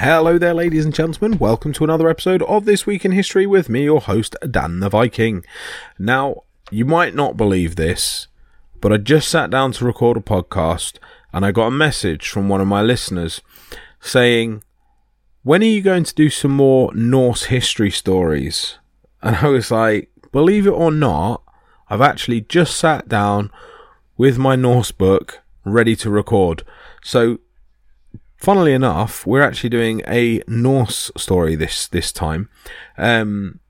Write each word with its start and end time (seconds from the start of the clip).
Hello 0.00 0.38
there, 0.38 0.54
ladies 0.54 0.84
and 0.84 0.94
gentlemen. 0.94 1.40
Welcome 1.40 1.72
to 1.72 1.82
another 1.82 2.08
episode 2.08 2.40
of 2.42 2.66
This 2.66 2.86
Week 2.86 3.04
in 3.04 3.10
History 3.10 3.46
with 3.46 3.68
me, 3.68 3.82
your 3.82 4.00
host, 4.00 4.36
Dan 4.48 4.78
the 4.78 4.88
Viking. 4.88 5.44
Now, 5.98 6.44
you 6.70 6.84
might 6.84 7.16
not 7.16 7.36
believe 7.36 7.74
this, 7.74 8.28
but 8.80 8.92
I 8.92 8.98
just 8.98 9.28
sat 9.28 9.50
down 9.50 9.72
to 9.72 9.84
record 9.84 10.16
a 10.16 10.20
podcast 10.20 10.98
and 11.32 11.44
I 11.44 11.50
got 11.50 11.66
a 11.66 11.72
message 11.72 12.28
from 12.28 12.48
one 12.48 12.60
of 12.60 12.68
my 12.68 12.80
listeners 12.80 13.40
saying, 13.98 14.62
When 15.42 15.62
are 15.62 15.66
you 15.66 15.82
going 15.82 16.04
to 16.04 16.14
do 16.14 16.30
some 16.30 16.52
more 16.52 16.94
Norse 16.94 17.46
history 17.46 17.90
stories? 17.90 18.78
And 19.20 19.34
I 19.34 19.48
was 19.48 19.72
like, 19.72 20.12
Believe 20.30 20.68
it 20.68 20.70
or 20.70 20.92
not, 20.92 21.42
I've 21.88 22.02
actually 22.02 22.42
just 22.42 22.76
sat 22.76 23.08
down 23.08 23.50
with 24.16 24.38
my 24.38 24.54
Norse 24.54 24.92
book 24.92 25.40
ready 25.64 25.96
to 25.96 26.08
record. 26.08 26.62
So 27.02 27.40
funnily 28.38 28.72
enough, 28.72 29.26
we're 29.26 29.42
actually 29.42 29.68
doing 29.68 30.00
a 30.06 30.42
Norse 30.46 31.10
story 31.16 31.54
this 31.54 31.86
this 31.86 32.10
time. 32.10 32.48
Um, 32.96 33.60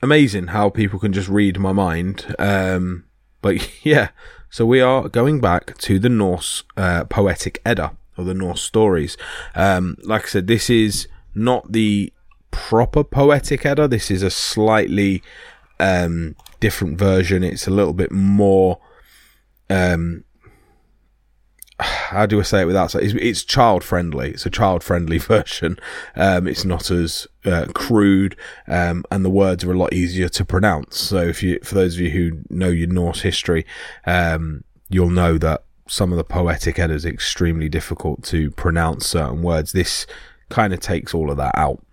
amazing 0.00 0.48
how 0.48 0.70
people 0.70 1.00
can 1.00 1.12
just 1.12 1.28
read 1.28 1.58
my 1.58 1.72
mind. 1.72 2.36
Um, 2.38 3.04
but 3.42 3.68
yeah, 3.84 4.10
so 4.50 4.64
we 4.64 4.80
are 4.80 5.08
going 5.08 5.40
back 5.40 5.76
to 5.78 5.98
the 5.98 6.08
Norse 6.08 6.62
uh, 6.76 7.04
poetic 7.04 7.60
Edda 7.64 7.96
or 8.16 8.24
the 8.24 8.34
Norse 8.34 8.62
stories. 8.62 9.16
Um, 9.56 9.96
like 10.04 10.24
I 10.24 10.28
said, 10.28 10.46
this 10.46 10.70
is 10.70 11.08
not 11.34 11.72
the 11.72 12.12
proper 12.52 13.02
poetic 13.02 13.66
Edda. 13.66 13.88
This 13.88 14.10
is 14.10 14.22
a 14.22 14.30
slightly 14.30 15.22
um, 15.80 16.36
different 16.60 16.98
version. 16.98 17.42
It's 17.42 17.66
a 17.66 17.72
little 17.72 17.94
bit 17.94 18.12
more 18.12 18.78
um, 19.68 20.22
how 21.80 22.26
do 22.26 22.38
I 22.38 22.42
say 22.42 22.62
it 22.62 22.66
without 22.66 22.90
saying 22.90 23.04
it's, 23.04 23.14
it's 23.14 23.44
child 23.44 23.84
friendly. 23.84 24.30
It's 24.30 24.46
a 24.46 24.50
child 24.50 24.82
friendly 24.82 25.18
version. 25.18 25.78
Um, 26.16 26.46
it's 26.46 26.64
not 26.64 26.90
as 26.90 27.26
uh, 27.44 27.66
crude, 27.74 28.36
um, 28.66 29.04
and 29.10 29.24
the 29.24 29.30
words 29.30 29.64
are 29.64 29.72
a 29.72 29.78
lot 29.78 29.92
easier 29.92 30.28
to 30.30 30.44
pronounce. 30.44 30.98
So 30.98 31.18
if 31.18 31.42
you, 31.42 31.58
for 31.62 31.74
those 31.74 31.94
of 31.94 32.00
you 32.00 32.10
who 32.10 32.38
know 32.50 32.68
your 32.68 32.88
Norse 32.88 33.22
history, 33.22 33.66
um, 34.06 34.64
you'll 34.88 35.10
know 35.10 35.38
that 35.38 35.64
some 35.86 36.12
of 36.12 36.16
the 36.16 36.24
poetic 36.24 36.78
Eddas 36.78 37.04
are 37.04 37.10
extremely 37.10 37.68
difficult 37.68 38.22
to 38.24 38.50
pronounce 38.52 39.06
certain 39.06 39.42
words. 39.42 39.72
This 39.72 40.06
kind 40.48 40.72
of 40.72 40.80
takes 40.80 41.12
all 41.14 41.30
of 41.30 41.36
that 41.36 41.56
out. 41.56 41.84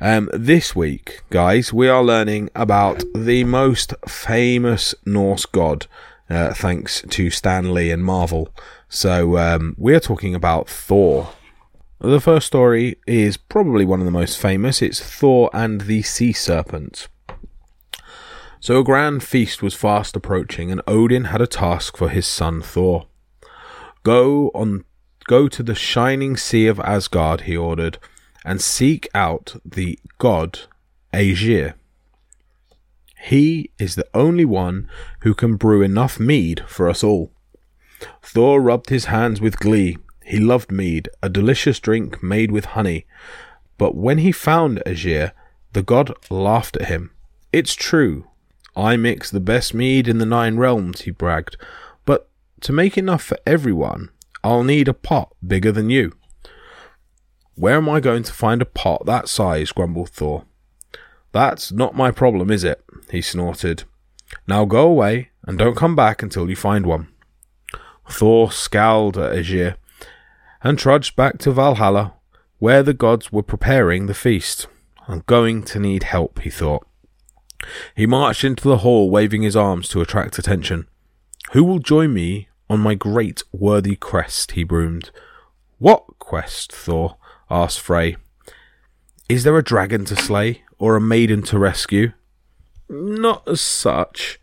Um, 0.00 0.30
this 0.32 0.76
week, 0.76 1.22
guys, 1.30 1.72
we 1.72 1.88
are 1.88 2.02
learning 2.02 2.50
about 2.54 3.02
the 3.14 3.44
most 3.44 3.94
famous 4.06 4.94
Norse 5.04 5.46
god, 5.46 5.86
uh, 6.28 6.52
thanks 6.54 7.02
to 7.08 7.30
Stan 7.30 7.72
Lee 7.72 7.90
and 7.90 8.04
Marvel. 8.04 8.48
So 8.88 9.36
um, 9.38 9.74
we're 9.78 10.00
talking 10.00 10.34
about 10.34 10.68
Thor. 10.68 11.30
The 12.00 12.20
first 12.20 12.46
story 12.46 12.96
is 13.06 13.36
probably 13.36 13.84
one 13.84 14.00
of 14.00 14.06
the 14.06 14.12
most 14.12 14.38
famous. 14.38 14.82
It's 14.82 15.00
Thor 15.00 15.50
and 15.52 15.82
the 15.82 16.02
Sea 16.02 16.32
Serpent. 16.32 17.08
So 18.60 18.80
a 18.80 18.84
grand 18.84 19.22
feast 19.22 19.62
was 19.62 19.74
fast 19.74 20.16
approaching, 20.16 20.70
and 20.70 20.82
Odin 20.86 21.26
had 21.26 21.40
a 21.40 21.46
task 21.46 21.96
for 21.96 22.08
his 22.08 22.26
son 22.26 22.60
Thor. 22.60 23.06
Go 24.02 24.50
on, 24.54 24.84
go 25.24 25.48
to 25.48 25.62
the 25.62 25.74
shining 25.74 26.36
sea 26.36 26.66
of 26.66 26.80
Asgard, 26.80 27.42
he 27.42 27.56
ordered, 27.56 27.98
and 28.44 28.60
seek 28.60 29.08
out 29.14 29.56
the 29.64 29.98
god 30.18 30.60
Aegir. 31.12 31.74
He 33.26 33.72
is 33.76 33.96
the 33.96 34.06
only 34.14 34.44
one 34.44 34.88
who 35.22 35.34
can 35.34 35.56
brew 35.56 35.82
enough 35.82 36.20
mead 36.20 36.62
for 36.68 36.88
us 36.88 37.02
all. 37.02 37.32
Thor 38.22 38.60
rubbed 38.60 38.88
his 38.88 39.06
hands 39.06 39.40
with 39.40 39.58
glee. 39.58 39.98
He 40.24 40.38
loved 40.38 40.70
mead, 40.70 41.08
a 41.24 41.28
delicious 41.28 41.80
drink 41.80 42.22
made 42.22 42.52
with 42.52 42.76
honey. 42.76 43.04
But 43.78 43.96
when 43.96 44.18
he 44.18 44.30
found 44.30 44.80
Aegir, 44.86 45.32
the 45.72 45.82
god 45.82 46.14
laughed 46.30 46.76
at 46.76 46.86
him. 46.86 47.10
It's 47.52 47.74
true. 47.74 48.28
I 48.76 48.96
mix 48.96 49.28
the 49.28 49.40
best 49.40 49.74
mead 49.74 50.06
in 50.06 50.18
the 50.18 50.24
nine 50.24 50.56
realms, 50.56 51.00
he 51.00 51.10
bragged. 51.10 51.56
But 52.04 52.28
to 52.60 52.72
make 52.72 52.96
enough 52.96 53.24
for 53.24 53.38
everyone, 53.44 54.10
I'll 54.44 54.62
need 54.62 54.86
a 54.86 54.94
pot 54.94 55.34
bigger 55.44 55.72
than 55.72 55.90
you. 55.90 56.12
Where 57.56 57.78
am 57.78 57.88
I 57.88 57.98
going 57.98 58.22
to 58.22 58.32
find 58.32 58.62
a 58.62 58.66
pot 58.66 59.04
that 59.06 59.28
size? 59.28 59.72
grumbled 59.72 60.10
Thor. 60.10 60.44
That's 61.36 61.70
not 61.70 61.94
my 61.94 62.12
problem, 62.12 62.50
is 62.50 62.64
it? 62.64 62.82
he 63.10 63.20
snorted. 63.20 63.82
Now 64.48 64.64
go 64.64 64.88
away 64.88 65.32
and 65.42 65.58
don't 65.58 65.76
come 65.76 65.94
back 65.94 66.22
until 66.22 66.48
you 66.48 66.56
find 66.56 66.86
one. 66.86 67.08
Thor 68.08 68.50
scowled 68.50 69.18
at 69.18 69.34
Aegir 69.34 69.76
and 70.62 70.78
trudged 70.78 71.14
back 71.14 71.36
to 71.40 71.52
Valhalla, 71.52 72.14
where 72.58 72.82
the 72.82 72.94
gods 72.94 73.32
were 73.32 73.42
preparing 73.42 74.06
the 74.06 74.14
feast. 74.14 74.66
I'm 75.06 75.24
going 75.26 75.62
to 75.64 75.78
need 75.78 76.04
help, 76.04 76.38
he 76.38 76.48
thought. 76.48 76.86
He 77.94 78.06
marched 78.06 78.42
into 78.42 78.66
the 78.66 78.78
hall, 78.78 79.10
waving 79.10 79.42
his 79.42 79.54
arms 79.54 79.90
to 79.90 80.00
attract 80.00 80.38
attention. 80.38 80.88
Who 81.52 81.64
will 81.64 81.80
join 81.80 82.14
me 82.14 82.48
on 82.70 82.80
my 82.80 82.94
great 82.94 83.42
worthy 83.52 83.96
quest? 83.96 84.52
he 84.52 84.64
broomed. 84.64 85.10
What 85.76 86.18
quest? 86.18 86.72
Thor 86.72 87.18
asked 87.50 87.82
Frey. 87.82 88.16
Is 89.28 89.44
there 89.44 89.58
a 89.58 89.62
dragon 89.62 90.06
to 90.06 90.16
slay, 90.16 90.62
or 90.78 90.96
a 90.96 91.00
maiden 91.00 91.42
to 91.42 91.58
rescue? 91.58 92.12
Not 92.88 93.46
as 93.48 93.60
such. 93.60 94.40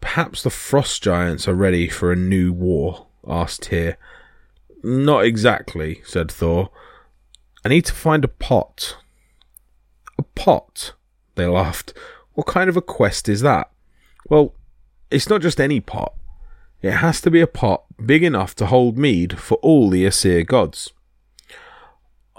Perhaps 0.00 0.42
the 0.42 0.50
frost 0.50 1.02
giants 1.02 1.48
are 1.48 1.54
ready 1.54 1.88
for 1.88 2.12
a 2.12 2.16
new 2.16 2.52
war? 2.52 3.06
asked 3.26 3.62
Tyr. 3.62 3.96
Not 4.82 5.24
exactly, 5.24 6.02
said 6.04 6.30
Thor. 6.30 6.70
I 7.64 7.70
need 7.70 7.86
to 7.86 7.94
find 7.94 8.24
a 8.24 8.28
pot. 8.28 8.98
A 10.18 10.22
pot? 10.22 10.92
They 11.36 11.46
laughed. 11.46 11.94
What 12.34 12.46
kind 12.46 12.68
of 12.68 12.76
a 12.76 12.82
quest 12.82 13.28
is 13.28 13.40
that? 13.40 13.70
Well, 14.28 14.54
it's 15.10 15.28
not 15.28 15.40
just 15.40 15.60
any 15.60 15.80
pot. 15.80 16.14
It 16.82 16.92
has 16.92 17.20
to 17.22 17.30
be 17.30 17.40
a 17.40 17.46
pot 17.46 17.84
big 18.04 18.22
enough 18.22 18.54
to 18.56 18.66
hold 18.66 18.98
mead 18.98 19.38
for 19.38 19.54
all 19.62 19.88
the 19.88 20.04
Aesir 20.04 20.44
gods. 20.44 20.92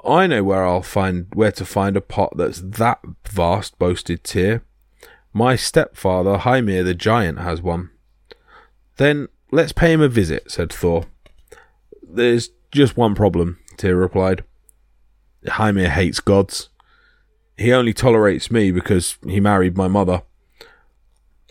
I 0.06 0.28
know 0.28 0.44
where 0.44 0.66
I'll 0.66 0.82
find 0.82 1.28
where 1.34 1.52
to 1.54 1.66
find 1.66 1.98
a 1.98 2.02
pot 2.02 2.34
that's 2.38 2.62
that 2.62 3.00
vast, 3.28 3.80
boasted 3.80 4.24
Tyr. 4.24 4.64
My 5.34 5.56
stepfather, 5.56 6.38
Hymir 6.38 6.84
the 6.84 6.94
giant, 6.94 7.40
has 7.40 7.62
one. 7.62 7.90
Then 8.98 9.28
let's 9.52 9.72
pay 9.72 9.92
him 9.92 10.02
a 10.02 10.08
visit, 10.08 10.52
said 10.52 10.72
Thor. 10.72 11.06
There's 12.02 12.50
just 12.72 12.96
one 12.96 13.16
problem, 13.16 13.60
Tyr 13.78 13.96
replied. 13.96 14.44
Hymir 15.46 15.90
hates 15.90 16.20
gods. 16.20 16.70
He 17.58 17.74
only 17.74 17.94
tolerates 17.94 18.52
me 18.52 18.72
because 18.72 19.18
he 19.26 19.40
married 19.40 19.78
my 19.78 19.88
mother. 19.88 20.24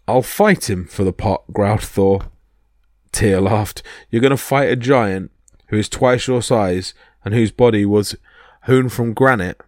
I'll 0.07 0.23
fight 0.23 0.69
him 0.69 0.87
for 0.87 1.03
the 1.05 1.13
pot, 1.13 1.45
growled 1.53 1.83
Thor. 1.83 2.27
Tyr 3.13 3.41
laughed. 3.41 3.83
You're 4.11 4.23
going 4.23 4.31
to 4.31 4.37
fight 4.37 4.69
a 4.69 4.77
giant 4.77 5.31
who 5.69 5.77
is 5.77 5.89
twice 5.89 6.27
your 6.27 6.43
size 6.43 6.95
and 7.25 7.33
whose 7.33 7.53
body 7.53 7.87
was 7.87 8.17
hewn 8.67 8.89
from 8.89 9.13
granite? 9.13 9.61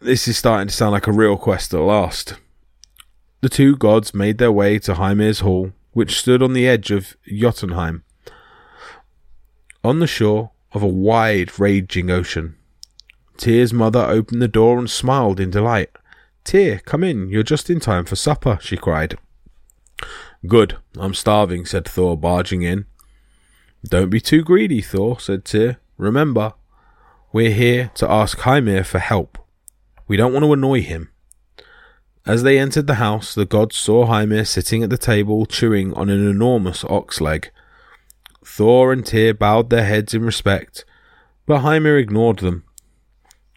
This 0.00 0.28
is 0.28 0.38
starting 0.38 0.68
to 0.68 0.74
sound 0.74 0.92
like 0.92 1.06
a 1.06 1.12
real 1.12 1.36
quest 1.36 1.74
at 1.74 1.80
last. 1.80 2.34
The 3.40 3.48
two 3.48 3.76
gods 3.76 4.14
made 4.14 4.38
their 4.38 4.52
way 4.52 4.78
to 4.80 4.94
Hymir's 4.94 5.40
hall, 5.40 5.72
which 5.92 6.18
stood 6.18 6.42
on 6.42 6.52
the 6.52 6.66
edge 6.68 6.90
of 6.90 7.16
Jotunheim, 7.26 8.04
on 9.82 9.98
the 9.98 10.06
shore 10.06 10.50
of 10.72 10.82
a 10.82 10.86
wide, 10.86 11.58
raging 11.58 12.10
ocean. 12.10 12.56
Tyr's 13.36 13.72
mother 13.72 14.00
opened 14.00 14.42
the 14.42 14.48
door 14.48 14.78
and 14.78 14.90
smiled 14.90 15.40
in 15.40 15.50
delight. 15.50 15.90
Tyr, 16.44 16.80
come 16.84 17.02
in, 17.02 17.28
you're 17.28 17.42
just 17.42 17.70
in 17.70 17.80
time 17.80 18.04
for 18.04 18.16
supper, 18.16 18.58
she 18.60 18.76
cried. 18.76 19.18
Good, 20.46 20.76
I'm 20.96 21.14
starving, 21.14 21.64
said 21.66 21.86
Thor, 21.86 22.16
barging 22.16 22.62
in. 22.62 22.86
Don't 23.84 24.10
be 24.10 24.20
too 24.20 24.42
greedy, 24.42 24.80
Thor, 24.80 25.18
said 25.18 25.44
Tyr. 25.44 25.78
Remember, 25.98 26.54
we're 27.32 27.50
here 27.50 27.90
to 27.96 28.10
ask 28.10 28.38
Hymir 28.38 28.84
for 28.84 28.98
help. 28.98 29.38
We 30.08 30.16
don't 30.16 30.32
want 30.32 30.44
to 30.44 30.52
annoy 30.52 30.82
him. 30.82 31.10
As 32.24 32.42
they 32.42 32.58
entered 32.58 32.86
the 32.86 32.94
house, 32.94 33.34
the 33.34 33.44
gods 33.44 33.76
saw 33.76 34.06
Hymir 34.06 34.46
sitting 34.46 34.82
at 34.82 34.90
the 34.90 34.98
table 34.98 35.46
chewing 35.46 35.92
on 35.94 36.10
an 36.10 36.28
enormous 36.28 36.84
ox 36.84 37.20
leg. 37.20 37.50
Thor 38.44 38.92
and 38.92 39.04
Tyr 39.04 39.34
bowed 39.34 39.70
their 39.70 39.84
heads 39.84 40.14
in 40.14 40.24
respect, 40.24 40.84
but 41.46 41.60
Hymir 41.60 41.98
ignored 41.98 42.38
them. 42.38 42.64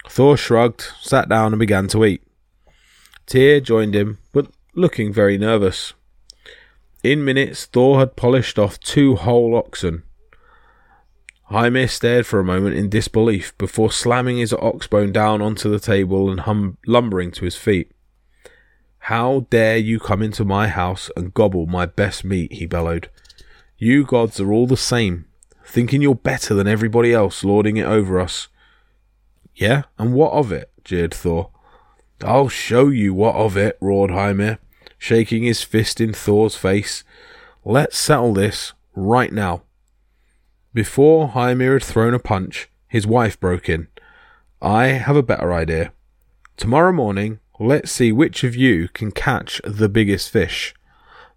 Thor 0.08 0.38
shrugged, 0.38 0.88
sat 1.02 1.30
down, 1.30 1.54
and 1.54 1.60
began 1.60 1.88
to 1.90 2.06
eat. 2.06 2.24
Tyr 3.26 3.60
joined 3.60 3.96
him, 3.96 4.18
but 4.32 4.48
looking 4.74 5.14
very 5.14 5.38
nervous. 5.38 5.94
In 7.04 7.24
minutes, 7.24 7.66
Thor 7.66 8.00
had 8.00 8.16
polished 8.16 8.60
off 8.60 8.80
two 8.80 9.16
whole 9.16 9.56
oxen. 9.56 10.04
Hymir 11.50 11.90
stared 11.90 12.28
for 12.28 12.40
a 12.40 12.44
moment 12.44 12.76
in 12.76 12.90
disbelief 12.90 13.58
before 13.58 13.92
slamming 13.92 14.38
his 14.38 14.54
ox 14.54 14.86
bone 14.86 15.12
down 15.12 15.42
onto 15.42 15.70
the 15.70 15.80
table 15.80 16.30
and 16.30 16.42
hum- 16.42 16.78
lumbering 16.86 17.32
to 17.32 17.46
his 17.46 17.56
feet. 17.56 17.92
How 19.04 19.48
dare 19.50 19.78
you 19.78 20.00
come 20.00 20.22
into 20.22 20.46
my 20.46 20.68
house 20.68 21.10
and 21.16 21.34
gobble 21.34 21.66
my 21.66 21.88
best 21.88 22.24
meat? 22.24 22.54
he 22.54 22.68
bellowed. 22.68 23.10
You 23.78 24.04
gods 24.04 24.40
are 24.40 24.52
all 24.52 24.68
the 24.68 24.78
same, 24.78 25.26
thinking 25.66 26.02
you're 26.02 26.14
better 26.14 26.54
than 26.54 26.68
everybody 26.68 27.14
else, 27.14 27.44
lording 27.44 27.78
it 27.78 27.86
over 27.86 28.20
us. 28.20 28.50
Yeah, 29.56 29.84
and 29.98 30.14
what 30.14 30.34
of 30.34 30.52
it? 30.52 30.70
jeered 30.84 31.14
Thor. 31.14 31.50
I'll 32.24 32.50
show 32.50 32.90
you 32.90 33.14
what 33.14 33.36
of 33.36 33.58
it, 33.58 33.78
roared 33.82 34.12
Hymir, 34.12 34.60
shaking 34.98 35.44
his 35.44 35.64
fist 35.64 36.00
in 36.00 36.14
Thor's 36.14 36.56
face. 36.56 37.04
Let's 37.66 37.98
settle 37.98 38.34
this 38.34 38.74
right 38.94 39.32
now. 39.32 39.64
Before 40.74 41.30
Hymir 41.30 41.74
had 41.74 41.84
thrown 41.84 42.14
a 42.14 42.20
punch, 42.20 42.70
his 42.88 43.08
wife 43.08 43.40
broke 43.40 43.68
in. 43.70 43.88
I 44.62 44.88
have 44.88 45.16
a 45.16 45.24
better 45.24 45.52
idea. 45.52 45.94
Tomorrow 46.58 46.92
morning, 46.92 47.40
let's 47.60 47.92
see 47.92 48.12
which 48.12 48.44
of 48.44 48.56
you 48.56 48.88
can 48.90 49.12
catch 49.12 49.60
the 49.64 49.90
biggest 49.90 50.30
fish. 50.30 50.76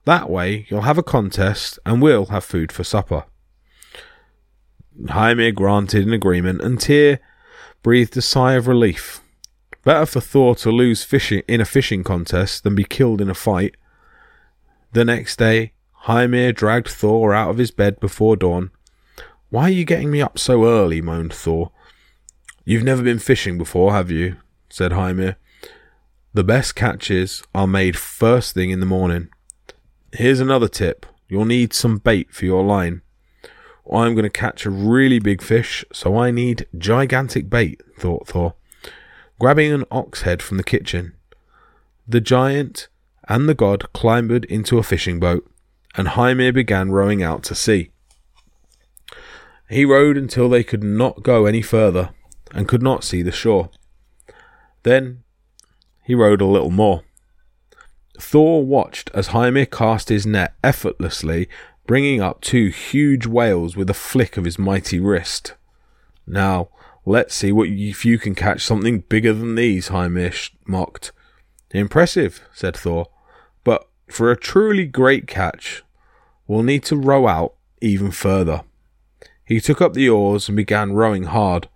That 0.05 0.29
way, 0.29 0.67
you'll 0.69 0.82
have 0.82 0.99
a 0.99 1.02
contest 1.02 1.79
and 1.87 2.02
we'll 2.02 2.26
have 2.26 2.44
food 2.44 2.73
for 2.73 2.84
supper. 2.84 3.25
Hymir 5.08 5.52
granted 5.52 6.06
an 6.06 6.12
agreement, 6.12 6.61
and 6.61 6.78
Tyr 6.78 7.19
breathed 7.82 8.17
a 8.19 8.23
sigh 8.23 8.52
of 8.52 8.67
relief. 8.67 9.23
Better 9.82 10.05
for 10.05 10.20
Thor 10.20 10.55
to 10.56 10.70
lose 10.70 11.05
fishing 11.05 11.43
in 11.49 11.61
a 11.61 11.64
fishing 11.64 12.05
contest 12.05 12.64
than 12.64 12.75
be 12.75 12.85
killed 12.85 13.23
in 13.23 13.31
a 13.31 13.35
fight. 13.35 13.76
The 14.93 15.06
next 15.06 15.38
day, 15.38 15.73
Hymir 16.06 16.52
dragged 16.52 16.88
Thor 16.88 17.32
out 17.32 17.49
of 17.49 17.58
his 17.58 17.70
bed 17.70 17.99
before 17.99 18.37
dawn 18.37 18.70
why 19.52 19.64
are 19.64 19.70
you 19.70 19.84
getting 19.84 20.10
me 20.10 20.22
up 20.22 20.38
so 20.38 20.64
early? 20.64 21.02
moaned 21.02 21.34
Thor. 21.34 21.72
You've 22.64 22.84
never 22.84 23.02
been 23.02 23.19
fishing 23.19 23.58
before, 23.58 23.93
have 23.93 24.10
you? 24.10 24.37
said 24.70 24.93
Hymir. 24.93 25.37
The 26.32 26.43
best 26.43 26.75
catches 26.75 27.43
are 27.54 27.66
made 27.66 27.99
first 27.99 28.54
thing 28.54 28.70
in 28.70 28.81
the 28.81 28.87
morning. 28.87 29.28
Here's 30.10 30.40
another 30.40 30.69
tip. 30.69 31.04
You'll 31.28 31.44
need 31.44 31.75
some 31.75 31.99
bait 31.99 32.32
for 32.32 32.46
your 32.46 32.64
line. 32.64 33.02
I'm 33.84 34.14
going 34.14 34.22
to 34.22 34.31
catch 34.31 34.64
a 34.64 34.70
really 34.70 35.19
big 35.19 35.43
fish, 35.43 35.84
so 35.93 36.16
I 36.16 36.31
need 36.31 36.66
gigantic 36.78 37.50
bait, 37.50 37.82
thought 37.99 38.28
Thor, 38.28 38.54
grabbing 39.38 39.70
an 39.70 39.84
ox 39.90 40.22
head 40.22 40.40
from 40.40 40.56
the 40.56 40.64
kitchen. 40.64 41.12
The 42.08 42.22
giant 42.22 42.88
and 43.28 43.50
the 43.50 43.54
god 43.54 43.93
clambered 43.93 44.46
into 44.46 44.78
a 44.78 44.82
fishing 44.82 45.20
boat, 45.20 45.46
and 45.94 46.08
Hymir 46.08 46.54
began 46.54 46.90
rowing 46.90 47.22
out 47.22 47.43
to 47.44 47.54
sea. 47.54 47.90
He 49.72 49.86
rowed 49.86 50.19
until 50.19 50.50
they 50.50 50.62
could 50.62 50.84
not 50.84 51.22
go 51.22 51.46
any 51.46 51.62
further 51.62 52.10
and 52.52 52.69
could 52.69 52.82
not 52.82 53.04
see 53.04 53.22
the 53.22 53.32
shore. 53.32 53.70
Then 54.82 55.22
he 56.04 56.14
rowed 56.14 56.42
a 56.42 56.46
little 56.46 56.70
more. 56.70 57.04
Thor 58.20 58.66
watched 58.66 59.10
as 59.14 59.28
Hymir 59.28 59.64
cast 59.64 60.10
his 60.10 60.26
net 60.26 60.54
effortlessly, 60.62 61.48
bringing 61.86 62.20
up 62.20 62.42
two 62.42 62.69
huge 62.69 63.26
whales 63.26 63.74
with 63.74 63.88
a 63.88 63.94
flick 63.94 64.36
of 64.36 64.44
his 64.44 64.58
mighty 64.58 65.00
wrist. 65.00 65.54
Now, 66.26 66.68
let's 67.06 67.34
see 67.34 67.50
what 67.50 67.70
if 67.70 68.04
you 68.04 68.18
can 68.18 68.34
catch 68.34 68.60
something 68.62 69.00
bigger 69.00 69.32
than 69.32 69.54
these, 69.54 69.88
Hymir 69.88 70.50
mocked. 70.66 71.12
Impressive, 71.70 72.42
said 72.52 72.76
Thor, 72.76 73.06
but 73.64 73.88
for 74.10 74.30
a 74.30 74.36
truly 74.36 74.84
great 74.84 75.26
catch, 75.26 75.82
we'll 76.46 76.62
need 76.62 76.84
to 76.84 76.96
row 76.96 77.26
out 77.26 77.54
even 77.80 78.10
further. 78.10 78.64
He 79.44 79.60
took 79.60 79.80
up 79.80 79.94
the 79.94 80.08
oars 80.08 80.48
and 80.48 80.56
began 80.56 80.92
rowing 80.92 81.24
hard. 81.24 81.68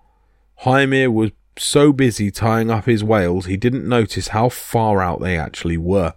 Hymir 0.61 1.13
was 1.13 1.33
so 1.59 1.93
busy 1.93 2.31
tying 2.31 2.71
up 2.71 2.85
his 2.85 3.03
whales 3.03 3.47
he 3.47 3.57
didn't 3.57 3.89
notice 3.89 4.29
how 4.29 4.49
far 4.49 5.01
out 5.01 5.21
they 5.21 5.39
actually 5.39 5.77
were. 5.77 6.15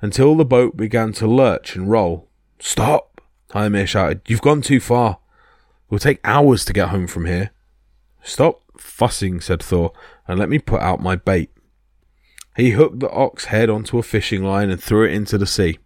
Until 0.00 0.34
the 0.34 0.44
boat 0.44 0.76
began 0.76 1.12
to 1.14 1.26
lurch 1.26 1.76
and 1.76 1.90
roll. 1.90 2.28
Stop! 2.58 3.20
Hymir 3.52 3.86
shouted. 3.86 4.22
You've 4.26 4.42
gone 4.42 4.62
too 4.62 4.80
far. 4.80 5.12
It 5.12 5.90
will 5.90 5.98
take 5.98 6.20
hours 6.24 6.64
to 6.64 6.72
get 6.72 6.88
home 6.88 7.06
from 7.06 7.26
here. 7.26 7.50
Stop 8.22 8.62
fussing, 8.78 9.40
said 9.40 9.62
Thor, 9.62 9.92
and 10.26 10.38
let 10.38 10.48
me 10.48 10.58
put 10.58 10.80
out 10.80 11.00
my 11.00 11.16
bait. 11.16 11.50
He 12.56 12.70
hooked 12.70 13.00
the 13.00 13.10
ox 13.10 13.46
head 13.46 13.70
onto 13.70 13.98
a 13.98 14.02
fishing 14.02 14.44
line 14.44 14.70
and 14.70 14.82
threw 14.82 15.06
it 15.06 15.14
into 15.14 15.38
the 15.38 15.46
sea. 15.46 15.78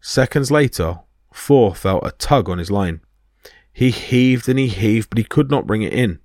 Seconds 0.00 0.50
later, 0.50 1.00
Thor 1.32 1.74
felt 1.74 2.06
a 2.06 2.12
tug 2.12 2.48
on 2.48 2.58
his 2.58 2.70
line. 2.70 3.00
He 3.80 3.92
heaved 3.92 4.46
and 4.46 4.58
he 4.58 4.68
heaved, 4.68 5.08
but 5.08 5.16
he 5.16 5.24
could 5.24 5.50
not 5.50 5.66
bring 5.66 5.80
it 5.80 5.94
in. 5.94 6.18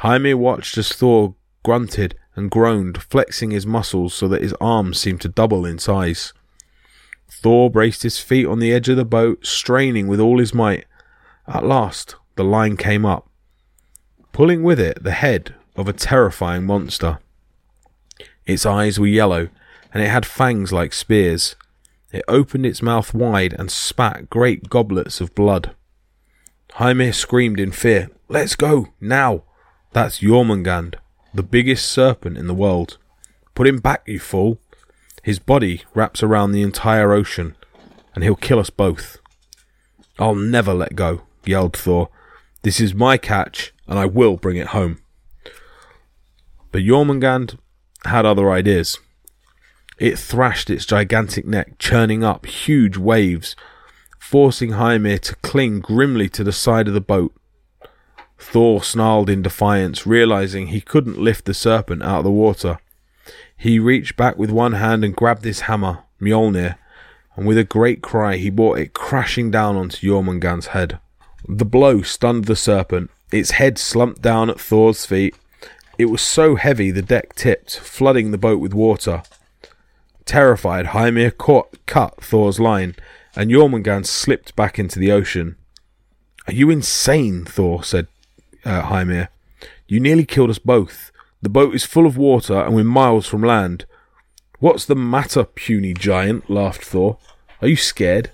Hymir 0.00 0.36
watched 0.36 0.76
as 0.76 0.92
Thor 0.92 1.36
grunted 1.64 2.16
and 2.34 2.50
groaned, 2.50 3.00
flexing 3.00 3.52
his 3.52 3.64
muscles 3.64 4.12
so 4.12 4.26
that 4.26 4.42
his 4.42 4.54
arms 4.60 4.98
seemed 4.98 5.20
to 5.20 5.28
double 5.28 5.64
in 5.64 5.78
size. 5.78 6.32
Thor 7.30 7.70
braced 7.70 8.02
his 8.02 8.18
feet 8.18 8.44
on 8.44 8.58
the 8.58 8.72
edge 8.72 8.88
of 8.88 8.96
the 8.96 9.04
boat, 9.04 9.46
straining 9.46 10.08
with 10.08 10.18
all 10.18 10.40
his 10.40 10.52
might. 10.52 10.86
At 11.46 11.64
last, 11.64 12.16
the 12.34 12.42
line 12.42 12.76
came 12.76 13.06
up, 13.06 13.30
pulling 14.32 14.64
with 14.64 14.80
it 14.80 15.04
the 15.04 15.12
head 15.12 15.54
of 15.76 15.86
a 15.86 15.92
terrifying 15.92 16.66
monster. 16.66 17.20
Its 18.46 18.66
eyes 18.66 18.98
were 18.98 19.06
yellow, 19.06 19.48
and 19.94 20.02
it 20.02 20.08
had 20.08 20.26
fangs 20.26 20.72
like 20.72 20.92
spears. 20.92 21.54
It 22.10 22.24
opened 22.26 22.66
its 22.66 22.82
mouth 22.82 23.14
wide 23.14 23.52
and 23.52 23.70
spat 23.70 24.28
great 24.28 24.68
goblets 24.68 25.20
of 25.20 25.36
blood. 25.36 25.76
Hymir 26.78 27.12
screamed 27.12 27.58
in 27.58 27.72
fear, 27.72 28.08
Let's 28.28 28.54
go, 28.54 28.88
now! 29.00 29.42
That's 29.92 30.20
Jormungand, 30.20 30.94
the 31.34 31.42
biggest 31.42 31.90
serpent 31.90 32.38
in 32.38 32.46
the 32.46 32.54
world. 32.54 32.98
Put 33.56 33.66
him 33.66 33.78
back, 33.78 34.02
you 34.06 34.20
fool! 34.20 34.60
His 35.24 35.40
body 35.40 35.82
wraps 35.92 36.22
around 36.22 36.52
the 36.52 36.62
entire 36.62 37.12
ocean, 37.12 37.56
and 38.14 38.22
he'll 38.22 38.36
kill 38.36 38.60
us 38.60 38.70
both. 38.70 39.18
I'll 40.20 40.36
never 40.36 40.72
let 40.72 40.94
go, 40.94 41.22
yelled 41.44 41.76
Thor. 41.76 42.10
This 42.62 42.78
is 42.78 42.94
my 42.94 43.16
catch, 43.18 43.74
and 43.88 43.98
I 43.98 44.06
will 44.06 44.36
bring 44.36 44.56
it 44.56 44.68
home. 44.68 45.00
But 46.70 46.82
Jormungand 46.82 47.58
had 48.04 48.24
other 48.24 48.52
ideas. 48.52 49.00
It 49.98 50.16
thrashed 50.16 50.70
its 50.70 50.86
gigantic 50.86 51.44
neck, 51.44 51.78
churning 51.80 52.22
up 52.22 52.46
huge 52.46 52.96
waves 52.96 53.56
forcing 54.28 54.72
Hymir 54.72 55.18
to 55.20 55.34
cling 55.36 55.80
grimly 55.80 56.28
to 56.28 56.44
the 56.44 56.52
side 56.52 56.86
of 56.86 56.92
the 56.92 57.00
boat. 57.00 57.34
Thor 58.38 58.82
snarled 58.82 59.30
in 59.30 59.40
defiance, 59.40 60.06
realizing 60.06 60.66
he 60.66 60.82
couldn't 60.82 61.18
lift 61.18 61.46
the 61.46 61.54
serpent 61.54 62.02
out 62.02 62.18
of 62.18 62.24
the 62.24 62.30
water. 62.30 62.78
He 63.56 63.78
reached 63.78 64.18
back 64.18 64.36
with 64.36 64.50
one 64.50 64.74
hand 64.74 65.02
and 65.02 65.16
grabbed 65.16 65.44
his 65.44 65.60
hammer, 65.60 66.00
Mjolnir, 66.20 66.76
and 67.36 67.46
with 67.46 67.56
a 67.56 67.64
great 67.64 68.02
cry 68.02 68.36
he 68.36 68.50
brought 68.50 68.78
it 68.78 68.92
crashing 68.92 69.50
down 69.50 69.76
onto 69.76 70.06
Jormungand's 70.06 70.68
head. 70.68 70.98
The 71.48 71.64
blow 71.64 72.02
stunned 72.02 72.44
the 72.44 72.54
serpent. 72.54 73.10
Its 73.32 73.52
head 73.52 73.78
slumped 73.78 74.20
down 74.20 74.50
at 74.50 74.60
Thor's 74.60 75.06
feet. 75.06 75.34
It 75.96 76.06
was 76.06 76.20
so 76.20 76.56
heavy 76.56 76.90
the 76.90 77.00
deck 77.00 77.34
tipped, 77.34 77.78
flooding 77.78 78.30
the 78.30 78.36
boat 78.36 78.60
with 78.60 78.74
water. 78.74 79.22
Terrified, 80.26 80.88
Hymir 80.88 81.30
caught, 81.30 81.78
cut 81.86 82.22
Thor's 82.22 82.60
line 82.60 82.94
and 83.36 83.50
Jormungand 83.50 84.06
slipped 84.06 84.56
back 84.56 84.78
into 84.78 84.98
the 84.98 85.12
ocean. 85.12 85.56
Are 86.46 86.52
you 86.52 86.70
insane? 86.70 87.44
Thor 87.44 87.84
said, 87.84 88.08
uh, 88.64 88.82
Hymir. 88.82 89.28
You 89.86 90.00
nearly 90.00 90.24
killed 90.24 90.50
us 90.50 90.58
both. 90.58 91.10
The 91.40 91.48
boat 91.48 91.74
is 91.74 91.84
full 91.84 92.06
of 92.06 92.16
water 92.16 92.58
and 92.58 92.74
we're 92.74 92.84
miles 92.84 93.26
from 93.26 93.42
land. 93.42 93.86
What's 94.58 94.84
the 94.84 94.96
matter, 94.96 95.44
puny 95.44 95.94
giant? 95.94 96.50
laughed 96.50 96.84
Thor. 96.84 97.18
Are 97.62 97.68
you 97.68 97.76
scared? 97.76 98.32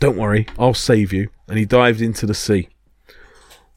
Don't 0.00 0.16
worry, 0.16 0.46
I'll 0.58 0.74
save 0.74 1.12
you. 1.12 1.30
And 1.48 1.58
he 1.58 1.64
dived 1.64 2.00
into 2.00 2.26
the 2.26 2.34
sea. 2.34 2.68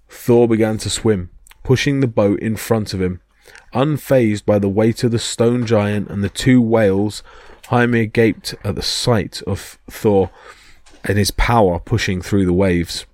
Thor 0.10 0.48
began 0.48 0.78
to 0.80 0.90
swim, 0.90 1.30
pushing 1.64 2.00
the 2.00 2.08
boat 2.08 2.40
in 2.40 2.56
front 2.56 2.94
of 2.94 3.02
him. 3.02 3.22
Unfazed 3.74 4.46
by 4.46 4.60
the 4.60 4.70
weight 4.70 5.04
of 5.04 5.12
the 5.12 5.20
stone 5.20 5.66
giant 5.66 6.10
and 6.10 6.24
the 6.24 6.30
two 6.30 6.62
whales, 6.62 7.22
Hymir 7.70 8.12
gaped 8.12 8.56
at 8.64 8.76
the 8.76 8.82
sight 8.82 9.42
of 9.44 9.78
Thor 9.90 10.30
and 11.04 11.18
his 11.18 11.32
power 11.32 11.80
pushing 11.80 12.22
through 12.22 12.46
the 12.46 12.54
waves. 12.54 13.06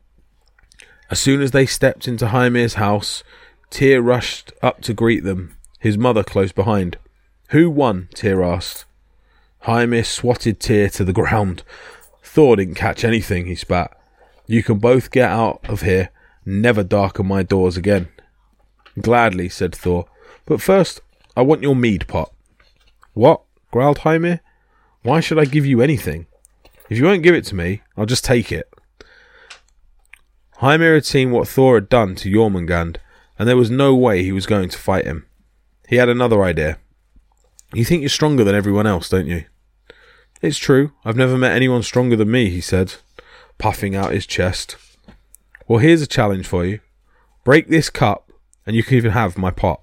As 1.10 1.20
soon 1.20 1.42
as 1.42 1.52
they 1.52 1.66
stepped 1.66 2.08
into 2.08 2.28
Hymir's 2.28 2.76
house, 2.76 3.24
Tyr 3.70 4.02
rushed 4.02 4.52
up 4.62 4.82
to 4.82 4.94
greet 4.94 5.24
them, 5.24 5.56
his 5.80 5.98
mother 5.98 6.24
close 6.24 6.52
behind. 6.52 6.98
Who 7.50 7.70
won? 7.70 8.10
Tyr 8.16 8.44
asked. 8.44 8.86
Hymir 9.66 10.06
swatted 10.06 10.60
Tyr 10.60 10.90
to 10.90 11.04
the 11.04 11.14
ground. 11.14 11.64
Thor 12.22 12.56
didn't 12.56 12.76
catch 12.76 13.04
anything, 13.04 13.46
he 13.46 13.56
spat. 13.56 13.96
You 14.48 14.64
can 14.64 14.80
both 14.80 15.12
get 15.12 15.30
out 15.30 15.62
of 15.70 15.82
here. 15.82 16.10
Never 16.46 16.84
darken 16.84 17.28
my 17.28 17.44
doors 17.44 17.78
again. 17.78 18.10
Gladly, 19.00 19.50
said 19.50 19.74
Thor. 19.74 20.06
But 20.46 20.62
first, 20.62 21.00
I 21.36 21.42
want 21.42 21.64
your 21.64 21.76
mead 21.76 22.08
pot. 22.08 22.32
What? 23.14 23.42
Growled 23.74 23.98
Hymir. 24.02 24.40
Why 25.02 25.20
should 25.20 25.40
I 25.40 25.46
give 25.46 25.66
you 25.66 25.82
anything? 25.82 26.28
If 26.92 27.00
you 27.00 27.06
won't 27.06 27.24
give 27.24 27.34
it 27.34 27.44
to 27.46 27.56
me, 27.56 27.82
I'll 27.98 28.06
just 28.06 28.24
take 28.24 28.52
it. 28.52 28.72
Hymir 30.60 30.94
had 30.94 31.06
seen 31.06 31.32
what 31.32 31.48
Thor 31.48 31.76
had 31.76 31.90
done 31.90 32.14
to 32.18 32.30
Jormungand, 32.32 32.98
and 33.40 33.50
there 33.50 33.58
was 33.58 33.72
no 33.72 33.96
way 33.96 34.22
he 34.22 34.32
was 34.32 34.46
going 34.46 34.70
to 34.70 34.78
fight 34.78 35.06
him. 35.06 35.26
He 35.88 35.96
had 35.96 36.08
another 36.08 36.44
idea. 36.44 36.78
You 37.74 37.84
think 37.84 38.02
you're 38.02 38.10
stronger 38.10 38.44
than 38.44 38.54
everyone 38.54 38.86
else, 38.86 39.10
don't 39.10 39.26
you? 39.26 39.46
It's 40.40 40.60
true. 40.60 40.92
I've 41.04 41.18
never 41.18 41.36
met 41.36 41.56
anyone 41.56 41.82
stronger 41.82 42.16
than 42.16 42.30
me, 42.30 42.52
he 42.52 42.62
said, 42.62 42.94
puffing 43.58 43.96
out 43.96 44.12
his 44.12 44.28
chest. 44.28 44.78
Well, 45.68 45.80
here's 45.80 46.04
a 46.04 46.08
challenge 46.08 46.46
for 46.46 46.64
you. 46.64 46.80
Break 47.44 47.70
this 47.70 47.90
cup, 47.90 48.32
and 48.68 48.76
you 48.76 48.84
can 48.84 48.98
even 48.98 49.12
have 49.12 49.36
my 49.36 49.50
pot. 49.50 49.82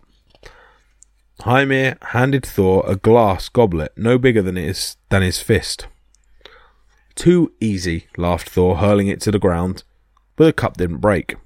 Hymir 1.44 1.96
handed 2.02 2.44
Thor 2.44 2.84
a 2.86 2.96
glass 2.96 3.48
goblet 3.48 3.92
no 3.96 4.18
bigger 4.18 4.42
than 4.42 4.56
his, 4.56 4.96
than 5.08 5.22
his 5.22 5.40
fist. 5.40 5.86
Too 7.14 7.52
easy, 7.60 8.06
laughed 8.16 8.48
Thor, 8.48 8.78
hurling 8.78 9.08
it 9.08 9.20
to 9.22 9.30
the 9.30 9.38
ground, 9.38 9.84
but 10.36 10.44
the 10.44 10.52
cup 10.52 10.76
didn't 10.76 10.98
break. 10.98 11.36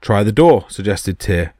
Try 0.00 0.22
the 0.22 0.32
door, 0.32 0.66
suggested 0.68 1.18
Tyr. 1.18 1.52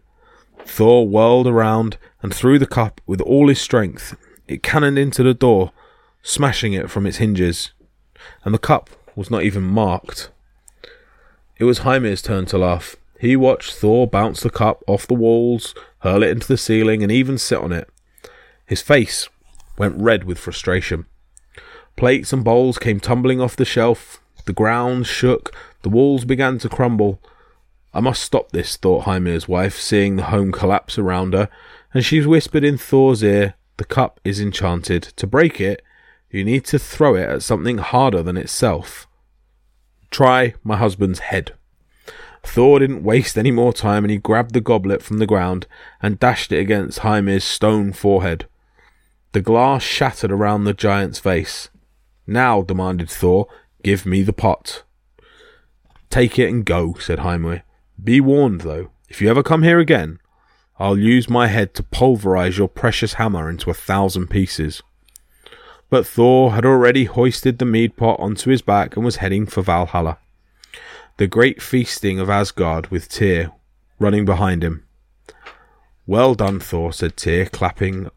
Thor 0.64 1.06
whirled 1.08 1.46
around 1.46 1.98
and 2.22 2.34
threw 2.34 2.58
the 2.58 2.66
cup 2.66 3.00
with 3.06 3.20
all 3.20 3.48
his 3.48 3.60
strength. 3.60 4.16
It 4.48 4.62
cannoned 4.62 4.98
into 4.98 5.22
the 5.22 5.34
door, 5.34 5.72
smashing 6.22 6.72
it 6.72 6.90
from 6.90 7.06
its 7.06 7.18
hinges, 7.18 7.72
and 8.44 8.54
the 8.54 8.58
cup 8.58 8.90
was 9.14 9.30
not 9.30 9.42
even 9.42 9.62
marked. 9.62 10.30
It 11.58 11.64
was 11.64 11.80
Hymir's 11.80 12.22
turn 12.22 12.46
to 12.46 12.58
laugh. 12.58 12.96
He 13.18 13.36
watched 13.36 13.74
Thor 13.74 14.06
bounce 14.06 14.40
the 14.40 14.50
cup 14.50 14.82
off 14.86 15.06
the 15.06 15.14
walls, 15.14 15.74
hurl 16.02 16.22
it 16.22 16.30
into 16.30 16.48
the 16.48 16.56
ceiling, 16.56 17.02
and 17.02 17.10
even 17.10 17.38
sit 17.38 17.58
on 17.58 17.72
it. 17.72 17.88
His 18.66 18.82
face 18.82 19.28
went 19.76 20.00
red 20.00 20.24
with 20.24 20.38
frustration. 20.38 21.06
Plates 21.96 22.32
and 22.32 22.44
bowls 22.44 22.78
came 22.78 23.00
tumbling 23.00 23.40
off 23.40 23.56
the 23.56 23.64
shelf. 23.64 24.20
The 24.44 24.52
ground 24.52 25.06
shook. 25.06 25.54
The 25.82 25.88
walls 25.88 26.24
began 26.24 26.58
to 26.58 26.68
crumble. 26.68 27.20
I 27.94 28.00
must 28.00 28.22
stop 28.22 28.52
this, 28.52 28.76
thought 28.76 29.04
Hymir's 29.04 29.46
wife, 29.46 29.78
seeing 29.78 30.16
the 30.16 30.24
home 30.24 30.50
collapse 30.50 30.98
around 30.98 31.34
her, 31.34 31.48
and 31.92 32.04
she 32.04 32.24
whispered 32.24 32.64
in 32.64 32.78
Thor's 32.78 33.22
ear, 33.22 33.54
The 33.76 33.84
cup 33.84 34.18
is 34.24 34.40
enchanted. 34.40 35.02
To 35.16 35.26
break 35.26 35.60
it, 35.60 35.82
you 36.30 36.44
need 36.44 36.64
to 36.66 36.78
throw 36.78 37.14
it 37.14 37.28
at 37.28 37.42
something 37.42 37.78
harder 37.78 38.22
than 38.22 38.38
itself. 38.38 39.06
Try 40.10 40.54
my 40.64 40.76
husband's 40.76 41.18
head. 41.18 41.52
Thor 42.42 42.80
didn't 42.80 43.04
waste 43.04 43.38
any 43.38 43.50
more 43.50 43.72
time 43.72 44.04
and 44.04 44.10
he 44.10 44.18
grabbed 44.18 44.52
the 44.52 44.60
goblet 44.60 45.02
from 45.02 45.18
the 45.18 45.26
ground 45.26 45.66
and 46.00 46.18
dashed 46.18 46.52
it 46.52 46.58
against 46.58 47.00
Hymir's 47.00 47.44
stone 47.44 47.92
forehead. 47.92 48.46
The 49.32 49.40
glass 49.40 49.82
shattered 49.82 50.32
around 50.32 50.64
the 50.64 50.74
giant's 50.74 51.18
face. 51.18 51.70
Now, 52.26 52.62
demanded 52.62 53.10
Thor, 53.10 53.46
give 53.82 54.04
me 54.04 54.22
the 54.22 54.32
pot. 54.32 54.82
Take 56.10 56.38
it 56.38 56.50
and 56.50 56.64
go, 56.64 56.94
said 57.00 57.20
Hymir. 57.20 57.62
Be 58.02 58.20
warned, 58.20 58.62
though, 58.62 58.90
if 59.08 59.22
you 59.22 59.30
ever 59.30 59.42
come 59.42 59.62
here 59.62 59.78
again, 59.78 60.18
I'll 60.78 60.98
use 60.98 61.30
my 61.30 61.46
head 61.46 61.74
to 61.74 61.82
pulverize 61.82 62.58
your 62.58 62.68
precious 62.68 63.14
hammer 63.14 63.48
into 63.48 63.70
a 63.70 63.74
thousand 63.74 64.28
pieces. 64.28 64.82
But 65.88 66.06
Thor 66.06 66.52
had 66.52 66.66
already 66.66 67.04
hoisted 67.04 67.58
the 67.58 67.64
mead 67.64 67.96
pot 67.96 68.18
onto 68.18 68.50
his 68.50 68.62
back 68.62 68.96
and 68.96 69.04
was 69.04 69.16
heading 69.16 69.46
for 69.46 69.62
Valhalla. 69.62 70.18
The 71.18 71.26
great 71.26 71.60
feasting 71.62 72.18
of 72.18 72.30
Asgard 72.30 72.88
with 72.88 73.08
Tyr 73.08 73.52
running 73.98 74.24
behind 74.24 74.64
him. 74.64 74.84
Well 76.06 76.34
done, 76.34 76.58
Thor, 76.58 76.92
said 76.92 77.16
Tyr, 77.16 77.46
clapping. 77.46 78.10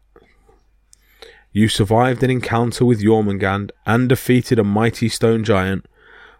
You 1.52 1.68
survived 1.68 2.22
an 2.22 2.30
encounter 2.30 2.84
with 2.84 3.02
Jormungand 3.02 3.70
and 3.86 4.08
defeated 4.08 4.58
a 4.58 4.64
mighty 4.64 5.08
stone 5.08 5.44
giant. 5.44 5.86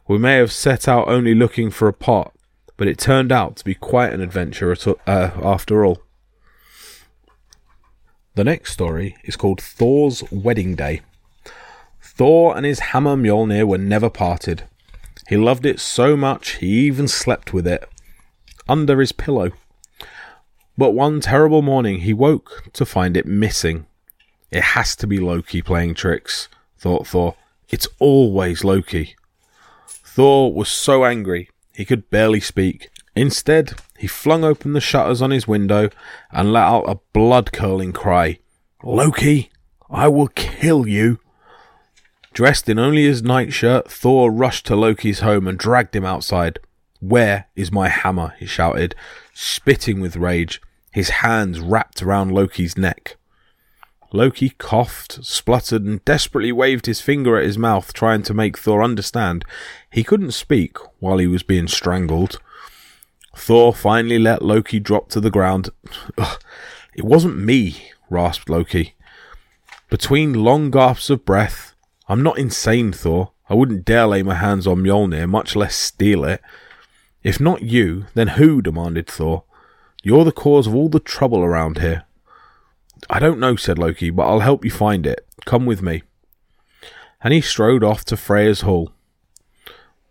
We 0.08 0.18
may 0.18 0.36
have 0.36 0.52
set 0.52 0.88
out 0.88 1.08
only 1.08 1.34
looking 1.34 1.70
for 1.70 1.88
a 1.88 1.92
pot, 1.92 2.34
but 2.76 2.88
it 2.88 2.98
turned 2.98 3.32
out 3.32 3.56
to 3.56 3.64
be 3.64 3.74
quite 3.74 4.12
an 4.12 4.20
adventure 4.20 4.76
uh, 5.06 5.30
after 5.42 5.84
all. 5.84 6.02
The 8.34 8.44
next 8.44 8.72
story 8.72 9.16
is 9.24 9.36
called 9.36 9.60
Thor's 9.60 10.22
Wedding 10.30 10.74
Day. 10.74 11.00
Thor 12.02 12.56
and 12.56 12.66
his 12.66 12.80
hammer 12.80 13.16
Mjolnir 13.16 13.66
were 13.66 13.78
never 13.78 14.10
parted. 14.10 14.64
He 15.28 15.36
loved 15.36 15.66
it 15.66 15.80
so 15.80 16.16
much 16.16 16.56
he 16.56 16.86
even 16.86 17.08
slept 17.08 17.52
with 17.52 17.66
it 17.66 17.88
under 18.68 19.00
his 19.00 19.12
pillow. 19.12 19.52
But 20.78 20.92
one 20.92 21.20
terrible 21.20 21.62
morning 21.62 22.00
he 22.00 22.12
woke 22.12 22.64
to 22.74 22.84
find 22.84 23.16
it 23.16 23.26
missing. 23.26 23.86
It 24.50 24.62
has 24.62 24.94
to 24.96 25.06
be 25.06 25.18
Loki 25.18 25.62
playing 25.62 25.94
tricks, 25.94 26.48
thought 26.78 27.06
Thor. 27.06 27.34
It's 27.68 27.88
always 27.98 28.62
Loki. 28.62 29.16
Thor 29.88 30.52
was 30.52 30.68
so 30.68 31.04
angry 31.04 31.50
he 31.74 31.84
could 31.84 32.10
barely 32.10 32.40
speak. 32.40 32.90
Instead, 33.14 33.74
he 33.98 34.06
flung 34.06 34.44
open 34.44 34.72
the 34.72 34.80
shutters 34.80 35.22
on 35.22 35.30
his 35.30 35.48
window 35.48 35.88
and 36.30 36.52
let 36.52 36.64
out 36.64 36.84
a 36.84 37.00
blood 37.12 37.52
curdling 37.52 37.92
cry 37.92 38.38
Loki, 38.82 39.50
I 39.90 40.08
will 40.08 40.28
kill 40.28 40.86
you. 40.86 41.18
Dressed 42.36 42.68
in 42.68 42.78
only 42.78 43.04
his 43.04 43.22
nightshirt, 43.22 43.90
Thor 43.90 44.30
rushed 44.30 44.66
to 44.66 44.76
Loki's 44.76 45.20
home 45.20 45.48
and 45.48 45.58
dragged 45.58 45.96
him 45.96 46.04
outside. 46.04 46.58
Where 47.00 47.46
is 47.56 47.72
my 47.72 47.88
hammer? 47.88 48.34
he 48.38 48.44
shouted, 48.44 48.94
spitting 49.32 50.00
with 50.00 50.16
rage, 50.16 50.60
his 50.92 51.08
hands 51.24 51.60
wrapped 51.60 52.02
around 52.02 52.32
Loki's 52.32 52.76
neck. 52.76 53.16
Loki 54.12 54.50
coughed, 54.50 55.24
spluttered, 55.24 55.84
and 55.84 56.04
desperately 56.04 56.52
waved 56.52 56.84
his 56.84 57.00
finger 57.00 57.38
at 57.38 57.46
his 57.46 57.56
mouth, 57.56 57.94
trying 57.94 58.22
to 58.24 58.34
make 58.34 58.58
Thor 58.58 58.82
understand. 58.82 59.42
He 59.88 60.04
couldn't 60.04 60.32
speak 60.32 60.76
while 60.98 61.16
he 61.16 61.26
was 61.26 61.42
being 61.42 61.68
strangled. 61.68 62.38
Thor 63.34 63.72
finally 63.72 64.18
let 64.18 64.42
Loki 64.42 64.78
drop 64.78 65.08
to 65.08 65.20
the 65.22 65.30
ground. 65.30 65.70
It 66.94 67.04
wasn't 67.04 67.38
me, 67.38 67.92
rasped 68.10 68.50
Loki. 68.50 68.94
Between 69.88 70.44
long 70.44 70.70
gasps 70.70 71.08
of 71.08 71.24
breath, 71.24 71.75
I'm 72.08 72.22
not 72.22 72.38
insane, 72.38 72.92
Thor. 72.92 73.32
I 73.48 73.54
wouldn't 73.54 73.84
dare 73.84 74.06
lay 74.06 74.22
my 74.22 74.34
hands 74.34 74.66
on 74.66 74.78
Mjolnir, 74.78 75.28
much 75.28 75.56
less 75.56 75.74
steal 75.74 76.24
it. 76.24 76.40
If 77.22 77.40
not 77.40 77.62
you, 77.62 78.06
then 78.14 78.28
who? 78.28 78.62
demanded 78.62 79.06
Thor. 79.08 79.44
You're 80.02 80.24
the 80.24 80.32
cause 80.32 80.66
of 80.66 80.74
all 80.74 80.88
the 80.88 81.00
trouble 81.00 81.42
around 81.42 81.78
here. 81.78 82.04
I 83.10 83.18
don't 83.18 83.40
know, 83.40 83.56
said 83.56 83.78
Loki, 83.78 84.10
but 84.10 84.22
I'll 84.22 84.40
help 84.40 84.64
you 84.64 84.70
find 84.70 85.06
it. 85.06 85.26
Come 85.44 85.66
with 85.66 85.82
me. 85.82 86.02
And 87.22 87.34
he 87.34 87.40
strode 87.40 87.82
off 87.82 88.04
to 88.06 88.16
Freya's 88.16 88.60
hall. 88.60 88.92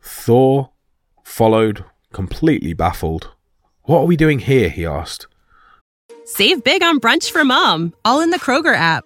Thor 0.02 0.72
followed, 1.24 1.86
completely 2.12 2.74
baffled. 2.74 3.32
What 3.84 4.00
are 4.00 4.06
we 4.06 4.18
doing 4.18 4.40
here? 4.40 4.70
he 4.70 4.86
asked. 4.86 5.28
Save 6.26 6.64
big 6.64 6.84
on 6.84 7.00
brunch 7.00 7.32
for 7.32 7.46
mom, 7.46 7.94
all 8.04 8.20
in 8.22 8.32
the 8.32 8.40
Kroger 8.40 8.76
app. 8.76 9.06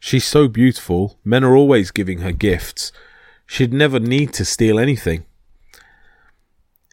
She's 0.00 0.26
so 0.26 0.48
beautiful, 0.48 1.18
men 1.24 1.44
are 1.44 1.56
always 1.56 1.90
giving 1.90 2.18
her 2.18 2.32
gifts. 2.32 2.92
She'd 3.46 3.72
never 3.72 4.00
need 4.00 4.32
to 4.34 4.44
steal 4.44 4.78
anything. 4.78 5.24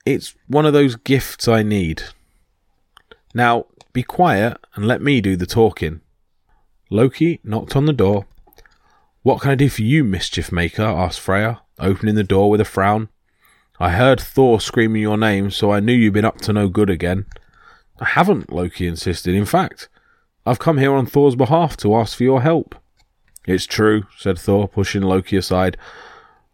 It's 0.05 0.35
one 0.47 0.65
of 0.65 0.73
those 0.73 0.95
gifts 0.95 1.47
I 1.47 1.63
need. 1.63 2.03
Now, 3.33 3.65
Be 3.91 4.03
quiet 4.03 4.57
and 4.75 4.87
let 4.87 5.01
me 5.01 5.19
do 5.19 5.35
the 5.35 5.47
talking. 5.47 6.01
Loki 6.91 7.39
knocked 7.43 7.75
on 7.75 7.85
the 7.85 7.93
door. 7.93 8.27
What 9.23 9.41
can 9.41 9.51
I 9.51 9.55
do 9.55 9.67
for 9.67 9.81
you, 9.81 10.03
mischief 10.03 10.51
maker? 10.51 10.83
asked 10.83 11.19
Freya, 11.19 11.61
opening 11.79 12.15
the 12.15 12.23
door 12.23 12.49
with 12.49 12.61
a 12.61 12.65
frown. 12.65 13.09
I 13.79 13.91
heard 13.91 14.19
Thor 14.19 14.61
screaming 14.61 15.01
your 15.01 15.17
name, 15.17 15.49
so 15.49 15.71
I 15.71 15.79
knew 15.79 15.93
you'd 15.93 16.13
been 16.13 16.25
up 16.25 16.39
to 16.41 16.53
no 16.53 16.69
good 16.69 16.89
again. 16.89 17.25
I 17.99 18.05
haven't, 18.05 18.51
Loki 18.51 18.85
insisted. 18.87 19.33
In 19.33 19.45
fact, 19.45 19.89
I've 20.49 20.57
come 20.57 20.79
here 20.79 20.93
on 20.93 21.05
Thor's 21.05 21.35
behalf 21.35 21.77
to 21.77 21.95
ask 21.95 22.17
for 22.17 22.23
your 22.23 22.41
help. 22.41 22.73
It's 23.45 23.67
true, 23.67 24.07
said 24.17 24.39
Thor, 24.39 24.67
pushing 24.67 25.03
Loki 25.03 25.37
aside. 25.37 25.77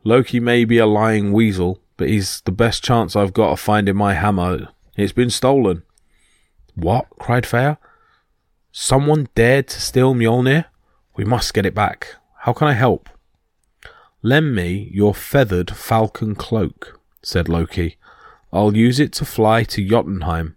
Loki 0.04 0.42
may 0.42 0.66
be 0.66 0.78
a 0.80 0.86
lying 0.86 1.32
weasel, 1.32 1.80
but 1.96 2.10
he's 2.10 2.42
the 2.42 2.52
best 2.52 2.84
chance 2.84 3.16
I've 3.16 3.34
got 3.34 3.52
of 3.52 3.60
finding 3.62 3.96
my 3.96 4.14
hammer. 4.14 4.68
It's 4.98 5.14
been 5.14 5.30
stolen. 5.30 5.84
What? 6.75 7.08
cried 7.20 7.46
Freya. 7.46 7.78
Someone 8.74 9.30
dared 9.34 9.70
to 9.70 9.80
steal 9.80 10.14
Mjolnir? 10.14 10.66
We 11.16 11.24
must 11.24 11.54
get 11.54 11.66
it 11.66 11.74
back. 11.74 12.16
How 12.40 12.52
can 12.52 12.68
I 12.68 12.74
help? 12.74 13.10
Lend 14.22 14.54
me 14.54 14.90
your 14.94 15.16
feathered 15.16 15.72
falcon 15.72 16.36
cloak 16.36 17.00
said 17.25 17.50
Loki. 17.50 17.98
I'll 18.54 18.75
use 18.75 19.00
it 19.00 19.12
to 19.14 19.25
fly 19.25 19.64
to 19.64 19.88
Jotunheim. 19.88 20.55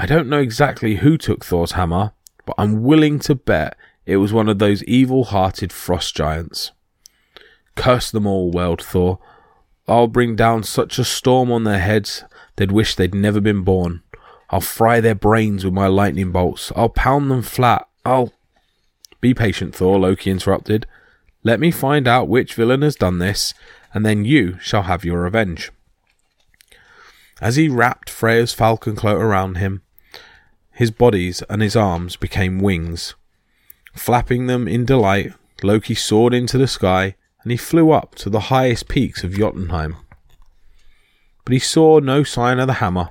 I 0.00 0.06
don't 0.06 0.30
know 0.30 0.40
exactly 0.40 0.96
who 0.96 1.18
took 1.18 1.44
Thor's 1.44 1.72
hammer, 1.72 2.12
but 2.46 2.54
I'm 2.56 2.82
willing 2.82 3.18
to 3.18 3.34
bet 3.34 3.76
it 4.06 4.16
was 4.16 4.32
one 4.32 4.48
of 4.48 4.58
those 4.58 4.82
evil 4.84 5.24
hearted 5.24 5.74
frost 5.74 6.16
giants. 6.16 6.72
Curse 7.74 8.10
them 8.10 8.26
all, 8.26 8.50
wailed 8.50 8.80
Thor. 8.80 9.18
I'll 9.86 10.06
bring 10.06 10.36
down 10.36 10.62
such 10.62 10.98
a 10.98 11.04
storm 11.04 11.52
on 11.52 11.64
their 11.64 11.80
heads 11.80 12.24
they'd 12.56 12.72
wish 12.72 12.94
they'd 12.94 13.14
never 13.14 13.42
been 13.42 13.60
born. 13.60 14.02
I'll 14.48 14.62
fry 14.62 15.02
their 15.02 15.14
brains 15.14 15.66
with 15.66 15.74
my 15.74 15.86
lightning 15.86 16.32
bolts. 16.32 16.72
I'll 16.74 16.88
pound 16.88 17.30
them 17.30 17.42
flat. 17.42 17.86
I'll. 18.02 18.32
Be 19.20 19.34
patient, 19.34 19.74
Thor, 19.74 19.98
Loki 19.98 20.30
interrupted. 20.30 20.86
Let 21.42 21.60
me 21.60 21.70
find 21.70 22.08
out 22.08 22.26
which 22.26 22.54
villain 22.54 22.80
has 22.80 22.96
done 22.96 23.18
this, 23.18 23.52
and 23.92 24.06
then 24.06 24.24
you 24.24 24.58
shall 24.62 24.84
have 24.84 25.04
your 25.04 25.20
revenge. 25.20 25.70
As 27.38 27.56
he 27.56 27.68
wrapped 27.68 28.08
Freya's 28.08 28.54
falcon 28.54 28.96
cloak 28.96 29.20
around 29.20 29.58
him, 29.58 29.82
his 30.80 30.90
bodies 30.90 31.42
and 31.50 31.60
his 31.60 31.76
arms 31.76 32.16
became 32.16 32.58
wings. 32.58 33.14
Flapping 33.92 34.46
them 34.46 34.66
in 34.66 34.86
delight, 34.86 35.34
Loki 35.62 35.94
soared 35.94 36.32
into 36.32 36.56
the 36.56 36.66
sky 36.66 37.16
and 37.42 37.50
he 37.50 37.58
flew 37.58 37.90
up 37.90 38.14
to 38.14 38.30
the 38.30 38.48
highest 38.48 38.88
peaks 38.88 39.22
of 39.22 39.34
Jotunheim. 39.34 39.96
But 41.44 41.52
he 41.52 41.58
saw 41.58 41.98
no 41.98 42.22
sign 42.22 42.58
of 42.58 42.66
the 42.66 42.80
hammer. 42.80 43.10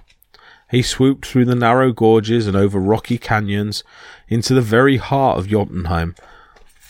He 0.71 0.81
swooped 0.81 1.27
through 1.27 1.45
the 1.45 1.53
narrow 1.53 1.91
gorges 1.91 2.47
and 2.47 2.57
over 2.57 2.79
rocky 2.79 3.19
canyons 3.19 3.83
into 4.27 4.55
the 4.55 4.61
very 4.61 4.97
heart 4.97 5.37
of 5.37 5.47
Jotunheim, 5.47 6.15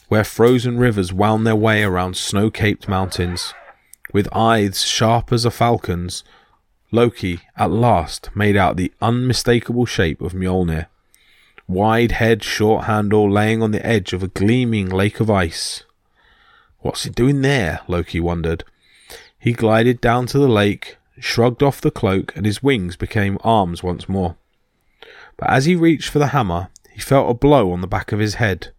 where 0.07 0.23
frozen 0.23 0.77
rivers 0.77 1.11
wound 1.11 1.45
their 1.45 1.57
way 1.57 1.83
around 1.83 2.15
snow 2.15 2.49
capped 2.49 2.87
mountains. 2.87 3.53
With 4.13 4.29
eyes 4.31 4.81
sharp 4.85 5.33
as 5.33 5.43
a 5.43 5.51
falcon's, 5.51 6.23
Loki 6.91 7.41
at 7.55 7.69
last 7.69 8.29
made 8.35 8.57
out 8.57 8.75
the 8.75 8.91
unmistakable 9.01 9.85
shape 9.85 10.21
of 10.21 10.33
Mjolnir. 10.33 10.87
Wide 11.67 12.13
head, 12.13 12.43
short 12.43 12.85
handle, 12.85 13.29
laying 13.29 13.61
on 13.61 13.71
the 13.71 13.85
edge 13.85 14.11
of 14.11 14.23
a 14.23 14.27
gleaming 14.27 14.89
lake 14.89 15.19
of 15.19 15.29
ice. 15.29 15.83
What's 16.79 17.05
it 17.05 17.13
doing 17.13 17.41
there? 17.41 17.81
Loki 17.87 18.19
wondered. 18.19 18.63
He 19.37 19.53
glided 19.53 20.01
down 20.01 20.25
to 20.27 20.39
the 20.39 20.47
lake, 20.47 20.97
shrugged 21.19 21.61
off 21.61 21.79
the 21.79 21.91
cloak, 21.91 22.35
and 22.35 22.45
his 22.45 22.63
wings 22.63 22.95
became 22.95 23.37
arms 23.43 23.83
once 23.83 24.09
more. 24.09 24.35
But 25.37 25.51
as 25.51 25.65
he 25.65 25.75
reached 25.75 26.09
for 26.09 26.17
the 26.17 26.27
hammer, 26.27 26.69
he 26.91 26.99
felt 26.99 27.29
a 27.29 27.35
blow 27.35 27.71
on 27.71 27.81
the 27.81 27.87
back 27.87 28.11
of 28.11 28.19
his 28.19 28.35
head. 28.35 28.69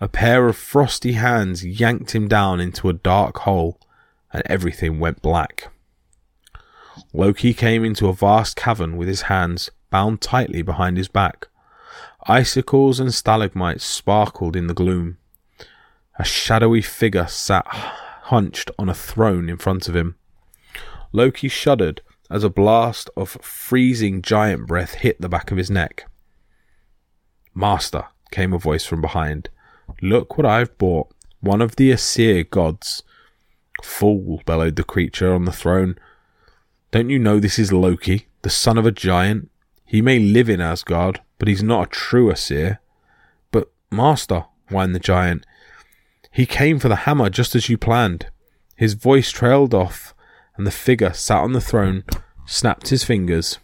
A 0.00 0.08
pair 0.08 0.48
of 0.48 0.56
frosty 0.56 1.12
hands 1.12 1.64
yanked 1.64 2.16
him 2.16 2.26
down 2.26 2.60
into 2.60 2.88
a 2.88 2.92
dark 2.92 3.38
hole, 3.38 3.78
and 4.32 4.42
everything 4.46 4.98
went 4.98 5.22
black. 5.22 5.70
Loki 7.12 7.54
came 7.54 7.84
into 7.84 8.08
a 8.08 8.12
vast 8.12 8.56
cavern 8.56 8.96
with 8.96 9.08
his 9.08 9.22
hands 9.22 9.70
bound 9.90 10.20
tightly 10.20 10.62
behind 10.62 10.96
his 10.96 11.08
back. 11.08 11.48
Icicles 12.26 13.00
and 13.00 13.14
stalagmites 13.14 13.84
sparkled 13.84 14.54
in 14.54 14.66
the 14.66 14.74
gloom. 14.74 15.16
A 16.18 16.24
shadowy 16.24 16.82
figure 16.82 17.26
sat 17.26 17.66
hunched 17.66 18.70
on 18.78 18.88
a 18.88 18.94
throne 18.94 19.48
in 19.48 19.56
front 19.56 19.88
of 19.88 19.96
him. 19.96 20.16
Loki 21.12 21.48
shuddered 21.48 22.02
as 22.30 22.44
a 22.44 22.50
blast 22.50 23.08
of 23.16 23.30
freezing 23.40 24.20
giant 24.20 24.66
breath 24.66 24.94
hit 24.94 25.20
the 25.20 25.28
back 25.28 25.50
of 25.50 25.56
his 25.56 25.70
neck. 25.70 26.06
Master, 27.54 28.04
came 28.30 28.52
a 28.52 28.58
voice 28.58 28.84
from 28.84 29.00
behind, 29.00 29.48
look 30.02 30.36
what 30.36 30.46
I've 30.46 30.76
brought, 30.76 31.08
one 31.40 31.62
of 31.62 31.76
the 31.76 31.90
Aesir 31.90 32.44
gods. 32.44 33.02
Fool, 33.82 34.42
bellowed 34.44 34.76
the 34.76 34.84
creature 34.84 35.32
on 35.32 35.44
the 35.44 35.52
throne. 35.52 35.96
Don't 36.90 37.10
you 37.10 37.18
know 37.18 37.38
this 37.38 37.58
is 37.58 37.70
Loki, 37.70 38.28
the 38.40 38.48
son 38.48 38.78
of 38.78 38.86
a 38.86 38.90
giant? 38.90 39.50
He 39.84 40.00
may 40.00 40.18
live 40.18 40.48
in 40.48 40.62
Asgard, 40.62 41.20
but 41.38 41.46
he's 41.46 41.62
not 41.62 41.88
a 41.88 41.90
true 41.90 42.30
Aesir. 42.30 42.80
But, 43.50 43.70
master, 43.90 44.46
whined 44.70 44.94
the 44.94 45.00
giant, 45.00 45.44
he 46.30 46.46
came 46.46 46.78
for 46.78 46.88
the 46.88 47.04
hammer 47.04 47.28
just 47.28 47.54
as 47.54 47.68
you 47.68 47.76
planned. 47.76 48.28
His 48.74 48.94
voice 48.94 49.30
trailed 49.30 49.74
off, 49.74 50.14
and 50.56 50.66
the 50.66 50.70
figure 50.70 51.12
sat 51.12 51.42
on 51.42 51.52
the 51.52 51.60
throne, 51.60 52.04
snapped 52.46 52.88
his 52.88 53.04
fingers. 53.04 53.58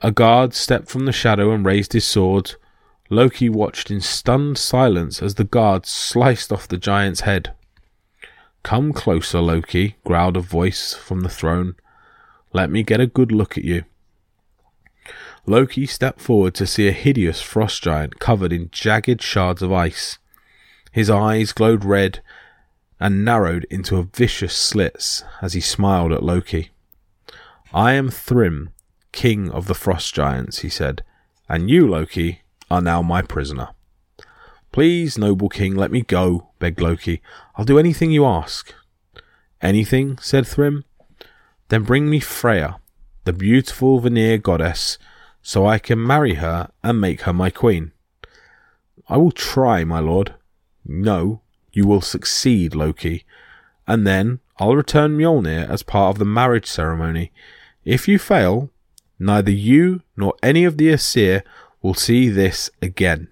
A 0.00 0.12
guard 0.12 0.54
stepped 0.54 0.88
from 0.88 1.06
the 1.06 1.12
shadow 1.12 1.50
and 1.50 1.66
raised 1.66 1.94
his 1.94 2.04
sword. 2.04 2.54
Loki 3.10 3.48
watched 3.48 3.90
in 3.90 4.00
stunned 4.00 4.58
silence 4.58 5.20
as 5.20 5.34
the 5.34 5.44
guard 5.44 5.84
sliced 5.84 6.52
off 6.52 6.68
the 6.68 6.78
giant's 6.78 7.22
head. 7.22 7.54
Come 8.62 8.92
closer, 8.92 9.40
Loki, 9.40 9.96
growled 10.04 10.36
a 10.36 10.40
voice 10.40 10.94
from 10.94 11.20
the 11.20 11.28
throne. 11.28 11.74
Let 12.54 12.70
me 12.70 12.84
get 12.84 13.00
a 13.00 13.08
good 13.08 13.32
look 13.32 13.58
at 13.58 13.64
you. 13.64 13.84
Loki 15.44 15.86
stepped 15.86 16.20
forward 16.20 16.54
to 16.54 16.68
see 16.68 16.86
a 16.86 16.92
hideous 16.92 17.42
frost 17.42 17.82
giant 17.82 18.20
covered 18.20 18.52
in 18.52 18.70
jagged 18.70 19.20
shards 19.20 19.60
of 19.60 19.72
ice. 19.72 20.18
His 20.92 21.10
eyes 21.10 21.50
glowed 21.50 21.84
red 21.84 22.20
and 23.00 23.24
narrowed 23.24 23.66
into 23.70 24.08
vicious 24.14 24.56
slits 24.56 25.24
as 25.42 25.54
he 25.54 25.60
smiled 25.60 26.12
at 26.12 26.22
Loki. 26.22 26.70
I 27.72 27.94
am 27.94 28.08
Thrym, 28.08 28.70
king 29.10 29.50
of 29.50 29.66
the 29.66 29.74
frost 29.74 30.14
giants, 30.14 30.60
he 30.60 30.68
said, 30.68 31.02
and 31.48 31.68
you, 31.68 31.88
Loki, 31.88 32.42
are 32.70 32.80
now 32.80 33.02
my 33.02 33.20
prisoner. 33.20 33.70
Please, 34.70 35.18
noble 35.18 35.48
king, 35.48 35.74
let 35.74 35.90
me 35.90 36.02
go, 36.02 36.50
begged 36.60 36.80
Loki. 36.80 37.20
I'll 37.56 37.64
do 37.64 37.80
anything 37.80 38.12
you 38.12 38.24
ask. 38.24 38.72
Anything? 39.60 40.18
said 40.18 40.46
Thrym. 40.46 40.84
Then 41.68 41.82
bring 41.82 42.10
me 42.10 42.20
Freya, 42.20 42.78
the 43.24 43.32
beautiful 43.32 44.00
Vanir 44.00 44.38
goddess, 44.38 44.98
so 45.42 45.66
I 45.66 45.78
can 45.78 46.04
marry 46.04 46.34
her 46.34 46.70
and 46.82 47.00
make 47.00 47.22
her 47.22 47.32
my 47.32 47.50
queen. 47.50 47.92
I 49.08 49.16
will 49.16 49.32
try, 49.32 49.84
my 49.84 50.00
lord. 50.00 50.34
No, 50.84 51.40
you 51.72 51.86
will 51.86 52.00
succeed, 52.00 52.74
Loki. 52.74 53.24
And 53.86 54.06
then 54.06 54.40
I'll 54.58 54.76
return 54.76 55.18
Mjolnir 55.18 55.68
as 55.68 55.82
part 55.82 56.14
of 56.14 56.18
the 56.18 56.24
marriage 56.24 56.66
ceremony. 56.66 57.32
If 57.84 58.08
you 58.08 58.18
fail, 58.18 58.70
neither 59.18 59.50
you 59.50 60.02
nor 60.16 60.34
any 60.42 60.64
of 60.64 60.78
the 60.78 60.90
Aesir 60.90 61.42
will 61.82 61.94
see 61.94 62.28
this 62.28 62.70
again. 62.80 63.28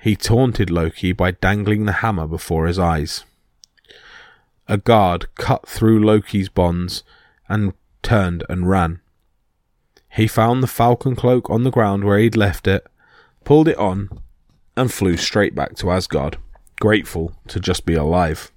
He 0.00 0.16
taunted 0.16 0.70
Loki 0.70 1.12
by 1.12 1.32
dangling 1.32 1.84
the 1.84 2.00
hammer 2.00 2.26
before 2.26 2.66
his 2.66 2.78
eyes. 2.78 3.24
A 4.70 4.78
guard 4.78 5.26
cut 5.34 5.66
through 5.66 5.98
Loki's 5.98 6.48
bonds 6.48 7.02
and 7.48 7.74
turned 8.04 8.44
and 8.48 8.68
ran. 8.68 9.00
He 10.08 10.28
found 10.28 10.62
the 10.62 10.68
falcon 10.68 11.16
cloak 11.16 11.50
on 11.50 11.64
the 11.64 11.72
ground 11.72 12.04
where 12.04 12.20
he'd 12.20 12.36
left 12.36 12.68
it, 12.68 12.86
pulled 13.42 13.66
it 13.66 13.76
on, 13.78 14.20
and 14.76 14.92
flew 14.92 15.16
straight 15.16 15.56
back 15.56 15.74
to 15.78 15.90
Asgard, 15.90 16.36
grateful 16.78 17.34
to 17.48 17.58
just 17.58 17.84
be 17.84 17.94
alive. 17.94 18.52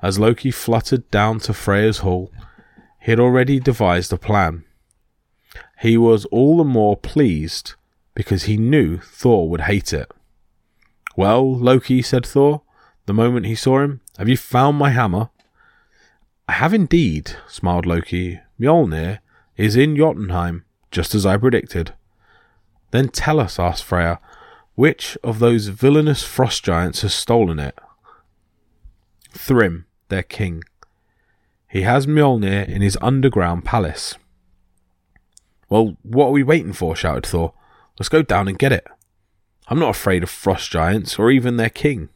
As 0.00 0.18
Loki 0.18 0.50
fluttered 0.50 1.10
down 1.10 1.38
to 1.40 1.52
Freya's 1.52 1.98
hall, 1.98 2.32
he 2.98 3.12
had 3.12 3.20
already 3.20 3.60
devised 3.60 4.10
a 4.10 4.16
plan. 4.16 4.64
He 5.80 5.98
was 5.98 6.24
all 6.26 6.56
the 6.56 6.64
more 6.64 6.96
pleased 6.96 7.74
because 8.14 8.44
he 8.44 8.56
knew 8.56 9.00
Thor 9.00 9.50
would 9.50 9.62
hate 9.62 9.92
it. 9.92 10.10
Well, 11.14 11.54
Loki, 11.54 12.00
said 12.00 12.24
Thor, 12.24 12.62
the 13.04 13.12
moment 13.12 13.44
he 13.44 13.54
saw 13.54 13.80
him, 13.80 14.00
have 14.18 14.28
you 14.28 14.36
found 14.36 14.78
my 14.78 14.90
hammer? 14.90 15.30
I 16.48 16.52
have 16.52 16.74
indeed, 16.74 17.36
smiled 17.48 17.86
Loki. 17.86 18.40
Mjolnir 18.60 19.18
is 19.56 19.76
in 19.76 19.96
Jotunheim, 19.96 20.64
just 20.90 21.14
as 21.14 21.26
I 21.26 21.36
predicted. 21.36 21.94
Then 22.90 23.08
tell 23.08 23.40
us, 23.40 23.58
asked 23.58 23.82
Freya, 23.82 24.20
which 24.74 25.16
of 25.24 25.38
those 25.38 25.68
villainous 25.68 26.22
frost 26.22 26.64
giants 26.64 27.02
has 27.02 27.14
stolen 27.14 27.58
it? 27.58 27.78
Thrym, 29.30 29.86
their 30.08 30.22
king. 30.22 30.62
He 31.68 31.82
has 31.82 32.06
Mjolnir 32.06 32.68
in 32.68 32.82
his 32.82 32.98
underground 33.00 33.64
palace. 33.64 34.14
Well, 35.68 35.96
what 36.02 36.26
are 36.28 36.32
we 36.32 36.44
waiting 36.44 36.72
for? 36.72 36.94
shouted 36.94 37.26
Thor. 37.26 37.52
Let's 37.98 38.08
go 38.08 38.22
down 38.22 38.46
and 38.46 38.58
get 38.58 38.72
it. 38.72 38.86
I'm 39.66 39.78
not 39.78 39.90
afraid 39.90 40.22
of 40.22 40.30
frost 40.30 40.70
giants 40.70 41.18
or 41.18 41.30
even 41.30 41.56
their 41.56 41.70
king. 41.70 42.10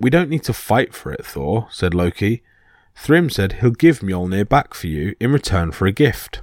We 0.00 0.08
don't 0.08 0.30
need 0.30 0.44
to 0.44 0.54
fight 0.54 0.94
for 0.94 1.12
it, 1.12 1.26
Thor, 1.26 1.68
said 1.70 1.92
Loki. 1.92 2.42
Thrym 2.96 3.28
said 3.28 3.52
he'll 3.60 3.72
give 3.72 4.00
Mjolnir 4.00 4.48
back 4.48 4.72
for 4.72 4.86
you 4.86 5.14
in 5.20 5.30
return 5.30 5.72
for 5.72 5.86
a 5.86 5.92
gift. 5.92 6.40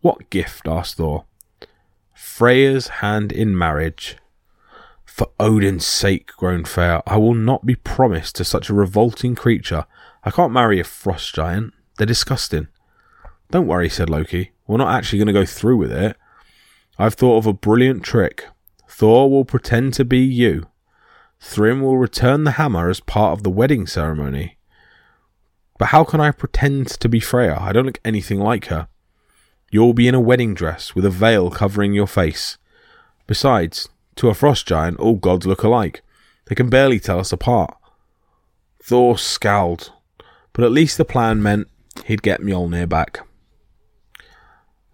What 0.00 0.30
gift? 0.30 0.68
asked 0.68 0.96
Thor. 0.96 1.24
Freya's 2.14 2.86
hand 3.02 3.32
in 3.32 3.58
marriage. 3.58 4.16
For 5.04 5.28
Odin's 5.40 5.84
sake, 5.84 6.30
groaned 6.36 6.68
Freya, 6.68 7.02
I 7.04 7.16
will 7.16 7.34
not 7.34 7.66
be 7.66 7.74
promised 7.74 8.36
to 8.36 8.44
such 8.44 8.70
a 8.70 8.74
revolting 8.74 9.34
creature. 9.34 9.84
I 10.22 10.30
can't 10.30 10.52
marry 10.52 10.78
a 10.78 10.84
frost 10.84 11.34
giant. 11.34 11.74
They're 11.98 12.06
disgusting. 12.06 12.68
Don't 13.50 13.66
worry, 13.66 13.88
said 13.88 14.08
Loki. 14.08 14.52
We're 14.68 14.78
not 14.78 14.94
actually 14.94 15.18
going 15.18 15.26
to 15.26 15.32
go 15.32 15.44
through 15.44 15.78
with 15.78 15.90
it. 15.90 16.16
I've 16.96 17.14
thought 17.14 17.38
of 17.38 17.46
a 17.46 17.52
brilliant 17.52 18.04
trick. 18.04 18.46
Thor 18.88 19.28
will 19.28 19.44
pretend 19.44 19.94
to 19.94 20.04
be 20.04 20.20
you. 20.20 20.68
Thrym 21.44 21.82
will 21.82 21.98
return 21.98 22.44
the 22.44 22.52
hammer 22.52 22.88
as 22.88 23.00
part 23.00 23.32
of 23.32 23.42
the 23.42 23.50
wedding 23.50 23.86
ceremony. 23.86 24.56
But 25.76 25.88
how 25.88 26.04
can 26.04 26.20
I 26.20 26.30
pretend 26.30 26.86
to 26.88 27.08
be 27.08 27.18
Freya? 27.18 27.58
I 27.60 27.72
don't 27.72 27.84
look 27.84 28.00
anything 28.04 28.38
like 28.38 28.66
her. 28.66 28.86
You'll 29.70 29.92
be 29.92 30.06
in 30.06 30.14
a 30.14 30.20
wedding 30.20 30.54
dress 30.54 30.94
with 30.94 31.04
a 31.04 31.10
veil 31.10 31.50
covering 31.50 31.94
your 31.94 32.06
face. 32.06 32.58
Besides, 33.26 33.88
to 34.16 34.28
a 34.28 34.34
frost 34.34 34.66
giant, 34.68 35.00
all 35.00 35.16
gods 35.16 35.44
look 35.44 35.64
alike. 35.64 36.02
They 36.46 36.54
can 36.54 36.70
barely 36.70 37.00
tell 37.00 37.18
us 37.18 37.32
apart. 37.32 37.76
Thor 38.80 39.18
scowled, 39.18 39.92
but 40.52 40.64
at 40.64 40.70
least 40.70 40.96
the 40.96 41.04
plan 41.04 41.42
meant 41.42 41.68
he'd 42.04 42.22
get 42.22 42.40
Mjolnir 42.40 42.88
back. 42.88 43.26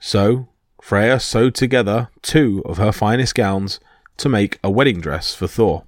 So, 0.00 0.48
Freya 0.80 1.20
sewed 1.20 1.54
together 1.54 2.08
two 2.22 2.62
of 2.64 2.78
her 2.78 2.90
finest 2.90 3.34
gowns 3.34 3.80
to 4.16 4.30
make 4.30 4.58
a 4.64 4.70
wedding 4.70 5.00
dress 5.00 5.34
for 5.34 5.46
Thor. 5.46 5.84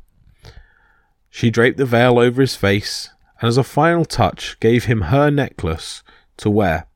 She 1.30 1.50
draped 1.50 1.78
the 1.78 1.86
veil 1.86 2.18
over 2.18 2.40
his 2.40 2.56
face 2.56 3.10
and, 3.40 3.48
as 3.48 3.56
a 3.56 3.64
final 3.64 4.04
touch, 4.04 4.58
gave 4.60 4.84
him 4.84 5.02
her 5.02 5.30
necklace 5.30 6.02
to 6.38 6.50
wear. 6.50 6.86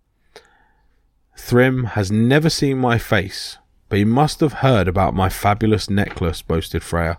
Thrym 1.37 1.85
has 1.85 2.11
never 2.11 2.51
seen 2.51 2.79
my 2.79 2.99
face, 2.99 3.59
but 3.89 3.99
he 3.99 4.05
must 4.05 4.41
have 4.41 4.55
heard 4.55 4.89
about 4.89 5.15
my 5.15 5.29
fabulous 5.29 5.89
necklace, 5.89 6.43
boasted 6.43 6.83
Freya. 6.83 7.19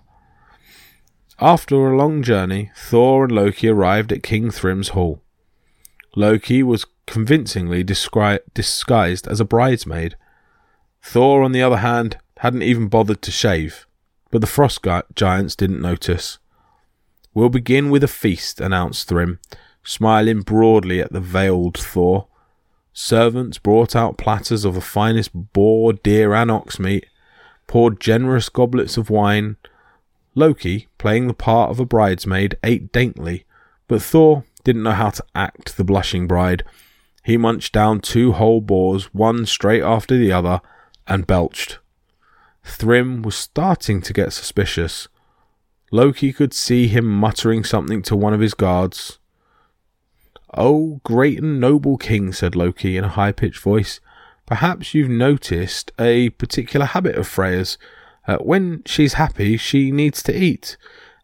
After 1.40 1.76
a 1.76 1.98
long 1.98 2.24
journey, 2.24 2.72
Thor 2.76 3.26
and 3.26 3.34
Loki 3.34 3.68
arrived 3.68 4.12
at 4.12 4.24
King 4.24 4.52
Thrym's 4.52 4.90
hall. 4.90 5.22
Loki 6.16 6.64
was 6.64 6.86
convincingly 7.08 7.84
disguised 7.84 9.28
as 9.28 9.40
a 9.40 9.46
bridesmaid. 9.46 10.16
Thor, 11.02 11.44
on 11.44 11.52
the 11.52 11.62
other 11.62 11.78
hand, 11.78 12.18
hadn't 12.38 12.64
even 12.64 12.88
bothered 12.88 13.22
to 13.24 13.32
shave, 13.32 13.86
but 14.32 14.40
the 14.42 14.48
frost 14.48 14.86
giants 15.14 15.56
didn't 15.56 15.82
notice. 15.82 16.40
We'll 17.36 17.50
begin 17.50 17.90
with 17.90 18.02
a 18.02 18.08
feast, 18.08 18.62
announced 18.62 19.10
Thrym, 19.10 19.40
smiling 19.84 20.40
broadly 20.40 21.02
at 21.02 21.12
the 21.12 21.20
veiled 21.20 21.78
Thor. 21.78 22.28
Servants 22.94 23.58
brought 23.58 23.94
out 23.94 24.18
platters 24.18 24.64
of 24.64 24.74
the 24.74 24.80
finest 24.80 25.32
boar, 25.34 25.92
deer, 25.92 26.34
and 26.34 26.50
ox 26.50 26.80
meat, 26.80 27.08
poured 27.68 28.00
generous 28.00 28.48
goblets 28.48 28.96
of 28.96 29.10
wine. 29.10 29.58
Loki, 30.34 30.88
playing 30.98 31.28
the 31.28 31.34
part 31.34 31.72
of 31.72 31.80
a 31.82 31.86
bridesmaid, 31.86 32.58
ate 32.64 32.94
daintily, 32.94 33.46
but 33.90 34.02
Thor 34.02 34.46
didn't 34.64 34.84
know 34.84 34.92
how 34.92 35.10
to 35.10 35.26
act 35.36 35.76
the 35.76 35.84
blushing 35.84 36.28
bride. 36.28 36.64
He 37.22 37.36
munched 37.36 37.74
down 37.74 38.00
two 38.00 38.32
whole 38.32 38.62
boars, 38.62 39.14
one 39.14 39.46
straight 39.46 39.84
after 39.84 40.18
the 40.18 40.32
other, 40.32 40.62
and 41.06 41.28
belched. 41.28 41.80
Thrym 42.64 43.24
was 43.24 43.36
starting 43.36 44.02
to 44.04 44.14
get 44.14 44.32
suspicious. 44.32 45.10
Loki 45.96 46.34
could 46.34 46.54
see 46.54 46.90
him 46.90 47.06
muttering 47.06 47.64
something 47.64 48.02
to 48.02 48.18
one 48.18 48.34
of 48.34 48.42
his 48.42 48.54
guards. 48.54 49.18
Oh, 50.54 51.00
great 51.06 51.42
and 51.42 51.58
noble 51.58 51.96
king, 51.98 52.34
said 52.34 52.54
Loki 52.54 52.98
in 52.98 53.06
a 53.06 53.10
high 53.10 53.32
pitched 53.32 53.62
voice, 53.62 54.02
perhaps 54.46 54.94
you've 54.94 55.10
noticed 55.10 55.94
a 55.98 56.32
particular 56.32 56.86
habit 56.86 57.16
of 57.16 57.30
Freya's. 57.30 57.78
Uh, 58.28 58.38
when 58.40 58.84
she's 58.86 59.14
happy, 59.14 59.56
she 59.56 59.90
needs 59.90 60.22
to 60.24 60.38
eat, 60.38 60.76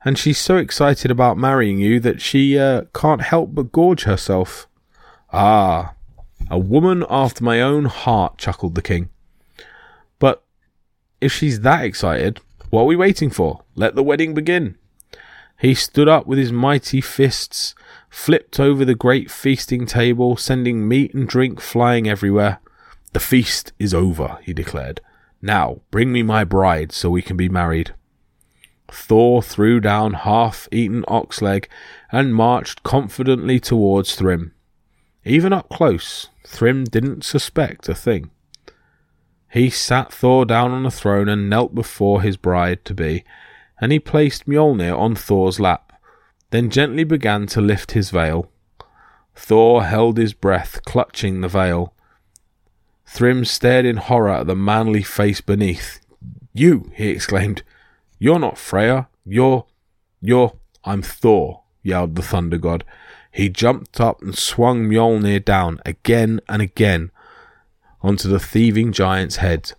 and 0.05 0.17
she's 0.17 0.37
so 0.37 0.55
excited 0.55 1.11
about 1.11 1.37
marrying 1.37 1.79
you 1.79 1.99
that 1.99 2.21
she 2.21 2.57
uh, 2.57 2.83
can't 2.93 3.23
help 3.23 3.53
but 3.53 3.73
gorge 3.73 4.03
herself. 4.03 4.69
Ah, 5.33 5.95
a 6.49 6.57
woman 6.57 7.05
after 7.09 7.43
my 7.43 7.59
own 7.59 7.85
heart, 7.85 8.37
chuckled 8.37 8.75
the 8.75 8.81
king. 8.81 9.09
But 10.17 10.43
if 11.19 11.33
she's 11.33 11.59
that 11.59 11.83
excited, 11.83 12.39
what 12.71 12.81
are 12.81 12.85
we 12.85 12.95
waiting 12.95 13.29
for? 13.29 13.63
Let 13.75 13.95
the 13.95 14.03
wedding 14.03 14.33
begin. 14.33 14.77
He 15.59 15.75
stood 15.75 16.07
up 16.07 16.25
with 16.25 16.39
his 16.39 16.51
mighty 16.51 17.01
fists, 17.01 17.75
flipped 18.09 18.59
over 18.59 18.83
the 18.83 18.95
great 18.95 19.29
feasting 19.29 19.85
table, 19.85 20.35
sending 20.37 20.87
meat 20.87 21.13
and 21.13 21.27
drink 21.27 21.61
flying 21.61 22.09
everywhere. 22.09 22.59
The 23.13 23.19
feast 23.19 23.73
is 23.77 23.93
over, 23.93 24.39
he 24.41 24.53
declared. 24.53 25.01
Now, 25.41 25.81
bring 25.91 26.11
me 26.11 26.23
my 26.23 26.43
bride 26.43 26.91
so 26.91 27.09
we 27.09 27.21
can 27.21 27.37
be 27.37 27.49
married. 27.49 27.93
Thor 28.89 29.41
threw 29.41 29.79
down 29.79 30.13
half 30.13 30.67
eaten 30.71 31.03
ox 31.07 31.41
leg 31.41 31.69
and 32.11 32.33
marched 32.33 32.83
confidently 32.83 33.59
towards 33.59 34.15
Thrym. 34.15 34.53
Even 35.25 35.53
up 35.53 35.69
close, 35.69 36.29
Thrym 36.47 36.85
didn't 36.85 37.23
suspect 37.23 37.89
a 37.89 37.95
thing. 37.95 38.31
He 39.51 39.69
sat 39.69 40.13
Thor 40.13 40.45
down 40.45 40.71
on 40.71 40.85
a 40.85 40.91
throne 40.91 41.27
and 41.27 41.49
knelt 41.49 41.75
before 41.75 42.21
his 42.21 42.37
bride 42.37 42.85
to 42.85 42.93
be 42.93 43.23
and 43.81 43.91
he 43.91 43.99
placed 43.99 44.45
Mjolnir 44.45 44.97
on 44.97 45.15
Thor's 45.15 45.59
lap, 45.59 45.91
then 46.51 46.69
gently 46.69 47.03
began 47.03 47.47
to 47.47 47.59
lift 47.59 47.91
his 47.91 48.11
veil. 48.11 48.49
Thor 49.35 49.83
held 49.83 50.17
his 50.17 50.33
breath, 50.33 50.85
clutching 50.85 51.41
the 51.41 51.47
veil. 51.47 51.93
Thrym 53.07 53.43
stared 53.43 53.85
in 53.85 53.97
horror 53.97 54.29
at 54.29 54.47
the 54.47 54.55
manly 54.55 55.01
face 55.01 55.41
beneath. 55.41 55.99
You, 56.53 56.91
he 56.93 57.09
exclaimed. 57.09 57.63
You're 58.19 58.39
not 58.39 58.59
Freya. 58.59 59.09
You're. 59.25 59.65
You're. 60.21 60.53
I'm 60.83 61.01
Thor, 61.01 61.63
yelled 61.81 62.15
the 62.15 62.21
thunder 62.21 62.57
god. 62.57 62.83
He 63.31 63.49
jumped 63.49 63.99
up 63.99 64.21
and 64.21 64.37
swung 64.37 64.87
Mjolnir 64.87 65.43
down 65.43 65.79
again 65.85 66.39
and 66.47 66.61
again 66.61 67.11
onto 68.01 68.27
the 68.27 68.39
thieving 68.39 68.91
giant's 68.91 69.37
head. 69.37 69.73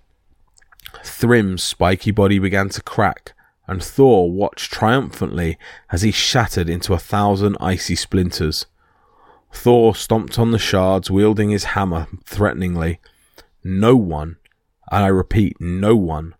Thrym's 1.05 1.63
spiky 1.63 2.11
body 2.11 2.39
began 2.39 2.69
to 2.71 2.83
crack, 2.83 3.33
and 3.67 3.83
Thor 3.83 4.31
watched 4.31 4.73
triumphantly 4.73 5.59
as 5.91 6.03
he 6.03 6.11
shattered 6.11 6.69
into 6.69 6.95
a 6.95 6.99
thousand 6.99 7.57
icy 7.61 7.97
splinters. 7.97 8.67
Thor 9.53 9.95
stomped 9.95 10.39
on 10.39 10.51
the 10.51 10.59
shards, 10.59 11.11
wielding 11.11 11.51
his 11.51 11.65
hammer 11.65 12.07
threateningly. 12.25 13.01
No 13.63 13.97
one, 13.97 14.37
and 14.91 15.05
I 15.05 15.09
repeat, 15.09 15.61
no 15.61 15.95
one, 15.95 16.35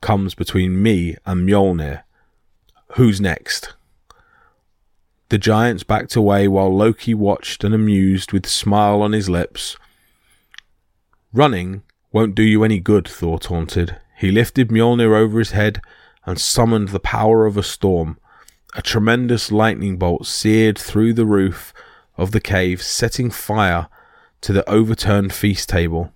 comes 0.00 0.34
between 0.34 0.82
me 0.82 1.16
and 1.26 1.48
Mjolnir. 1.48 2.02
Who's 2.96 3.20
next? 3.20 3.74
The 5.28 5.38
giants 5.38 5.82
backed 5.82 6.14
away 6.14 6.46
while 6.46 6.76
Loki 6.76 7.14
watched 7.14 7.64
and 7.64 7.74
amused 7.74 8.32
with 8.32 8.44
a 8.46 8.50
smile 8.50 9.00
on 9.00 9.12
his 9.12 9.30
lips. 9.30 9.76
Running 11.32 11.82
won't 12.12 12.34
do 12.34 12.42
you 12.42 12.62
any 12.62 12.78
good, 12.78 13.08
Thor 13.08 13.38
taunted. 13.38 13.96
He 14.18 14.30
lifted 14.30 14.68
Mjolnir 14.68 15.16
over 15.16 15.38
his 15.38 15.52
head 15.52 15.80
and 16.26 16.38
summoned 16.38 16.90
the 16.90 17.00
power 17.00 17.46
of 17.46 17.56
a 17.56 17.62
storm. 17.62 18.18
A 18.74 18.82
tremendous 18.82 19.50
lightning 19.50 19.96
bolt 19.96 20.26
seared 20.26 20.78
through 20.78 21.14
the 21.14 21.26
roof 21.26 21.72
of 22.16 22.32
the 22.32 22.40
cave, 22.40 22.82
setting 22.82 23.30
fire 23.30 23.88
to 24.42 24.52
the 24.52 24.68
overturned 24.68 25.32
feast 25.32 25.68
table. 25.68 26.12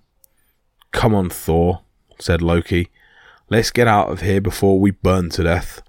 Come 0.91 1.15
on, 1.15 1.29
Thor, 1.29 1.81
said 2.19 2.41
Loki. 2.41 2.89
Let's 3.49 3.71
get 3.71 3.87
out 3.87 4.09
of 4.09 4.21
here 4.21 4.41
before 4.41 4.79
we 4.79 4.91
burn 4.91 5.29
to 5.31 5.43
death. 5.43 5.81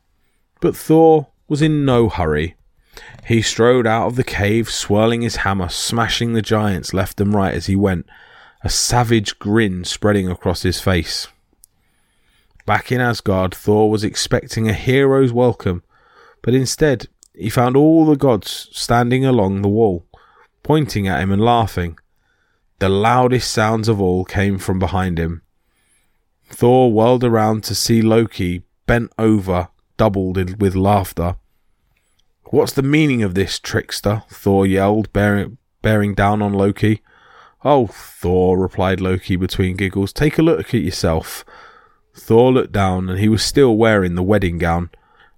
But 0.60 0.76
Thor 0.76 1.28
was 1.48 1.60
in 1.60 1.84
no 1.84 2.08
hurry. 2.08 2.56
He 3.26 3.42
strode 3.42 3.86
out 3.86 4.06
of 4.06 4.16
the 4.16 4.24
cave, 4.24 4.70
swirling 4.70 5.22
his 5.22 5.36
hammer, 5.36 5.68
smashing 5.68 6.32
the 6.32 6.42
giants 6.42 6.94
left 6.94 7.20
and 7.20 7.34
right 7.34 7.54
as 7.54 7.66
he 7.66 7.76
went, 7.76 8.06
a 8.62 8.68
savage 8.68 9.38
grin 9.38 9.84
spreading 9.84 10.28
across 10.28 10.62
his 10.62 10.80
face. 10.80 11.28
Back 12.66 12.92
in 12.92 13.00
Asgard, 13.00 13.54
Thor 13.54 13.90
was 13.90 14.04
expecting 14.04 14.68
a 14.68 14.72
hero's 14.72 15.32
welcome, 15.32 15.82
but 16.42 16.54
instead 16.54 17.08
he 17.34 17.48
found 17.48 17.76
all 17.76 18.04
the 18.04 18.16
gods 18.16 18.68
standing 18.72 19.24
along 19.24 19.62
the 19.62 19.68
wall, 19.68 20.04
pointing 20.62 21.06
at 21.06 21.20
him 21.20 21.30
and 21.30 21.42
laughing. 21.42 21.98
The 22.80 22.88
loudest 22.88 23.50
sounds 23.50 23.88
of 23.88 24.00
all 24.00 24.24
came 24.24 24.58
from 24.58 24.78
behind 24.78 25.18
him. 25.18 25.42
Thor 26.50 26.92
whirled 26.92 27.24
around 27.24 27.64
to 27.64 27.74
see 27.74 28.02
Loki 28.02 28.62
bent 28.86 29.12
over, 29.18 29.68
doubled 29.96 30.60
with 30.60 30.74
laughter. 30.74 31.36
What's 32.46 32.72
the 32.72 32.82
meaning 32.82 33.22
of 33.22 33.34
this, 33.34 33.58
trickster? 33.58 34.24
Thor 34.30 34.66
yelled, 34.66 35.12
bearing, 35.12 35.58
bearing 35.82 36.14
down 36.14 36.40
on 36.40 36.52
Loki. 36.52 37.02
Oh, 37.64 37.88
Thor, 37.88 38.58
replied 38.58 39.00
Loki 39.00 39.36
between 39.36 39.76
giggles, 39.76 40.12
take 40.12 40.38
a 40.38 40.42
look 40.42 40.74
at 40.74 40.82
yourself. 40.82 41.44
Thor 42.14 42.52
looked 42.52 42.72
down, 42.72 43.08
and 43.08 43.18
he 43.18 43.28
was 43.28 43.42
still 43.42 43.76
wearing 43.76 44.14
the 44.14 44.22
wedding 44.22 44.58
gown. 44.58 44.90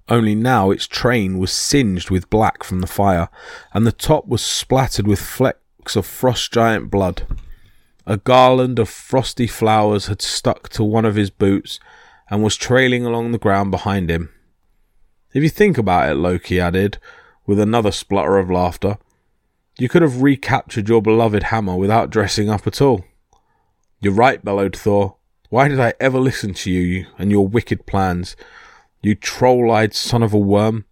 Only 0.09 0.35
now 0.35 0.70
its 0.70 0.87
train 0.87 1.38
was 1.38 1.52
singed 1.52 2.11
with 2.11 2.30
black 2.30 2.64
from 2.64 2.80
the 2.80 2.87
fire, 2.87 3.28
and 3.72 3.87
the 3.87 3.92
top 3.92 4.26
was 4.26 4.42
splattered 4.42 5.06
with 5.06 5.20
flecks 5.20 5.96
of 5.96 6.04
frost 6.04 6.52
giant 6.52 6.90
blood. 6.90 7.26
A 8.06 8.16
garland 8.16 8.78
of 8.78 8.88
frosty 8.88 9.46
flowers 9.46 10.06
had 10.06 10.20
stuck 10.20 10.68
to 10.70 10.83
one 10.83 11.04
of 11.04 11.14
his 11.14 11.30
boots 11.30 11.78
and 12.28 12.42
was 12.42 12.56
trailing 12.56 13.06
along 13.06 13.33
the 13.33 13.38
ground 13.38 13.70
behind 13.70 14.11
him. 14.11 14.30
If 15.33 15.42
you 15.42 15.48
think 15.48 15.78
about 15.78 16.11
it, 16.11 16.14
Loki 16.16 16.61
added, 16.61 16.98
with 17.46 17.61
another 17.61 17.92
splutter 17.92 18.37
of 18.38 18.50
laughter, 18.50 18.98
you 19.80 19.88
could 19.88 20.02
have 20.02 20.20
recaptured 20.20 20.90
your 20.90 21.00
beloved 21.00 21.44
hammer 21.44 21.74
without 21.74 22.10
dressing 22.10 22.50
up 22.50 22.66
at 22.66 22.82
all. 22.82 23.02
You're 23.98 24.12
right, 24.12 24.44
bellowed 24.44 24.76
Thor. 24.76 25.16
Why 25.48 25.68
did 25.68 25.80
I 25.80 25.94
ever 25.98 26.18
listen 26.18 26.52
to 26.52 26.70
you 26.70 27.06
and 27.16 27.30
your 27.30 27.48
wicked 27.48 27.86
plans? 27.86 28.36
You 29.00 29.14
troll 29.14 29.70
eyed 29.72 29.94
son 29.94 30.22
of 30.22 30.34
a 30.34 30.38
worm. 30.38 30.84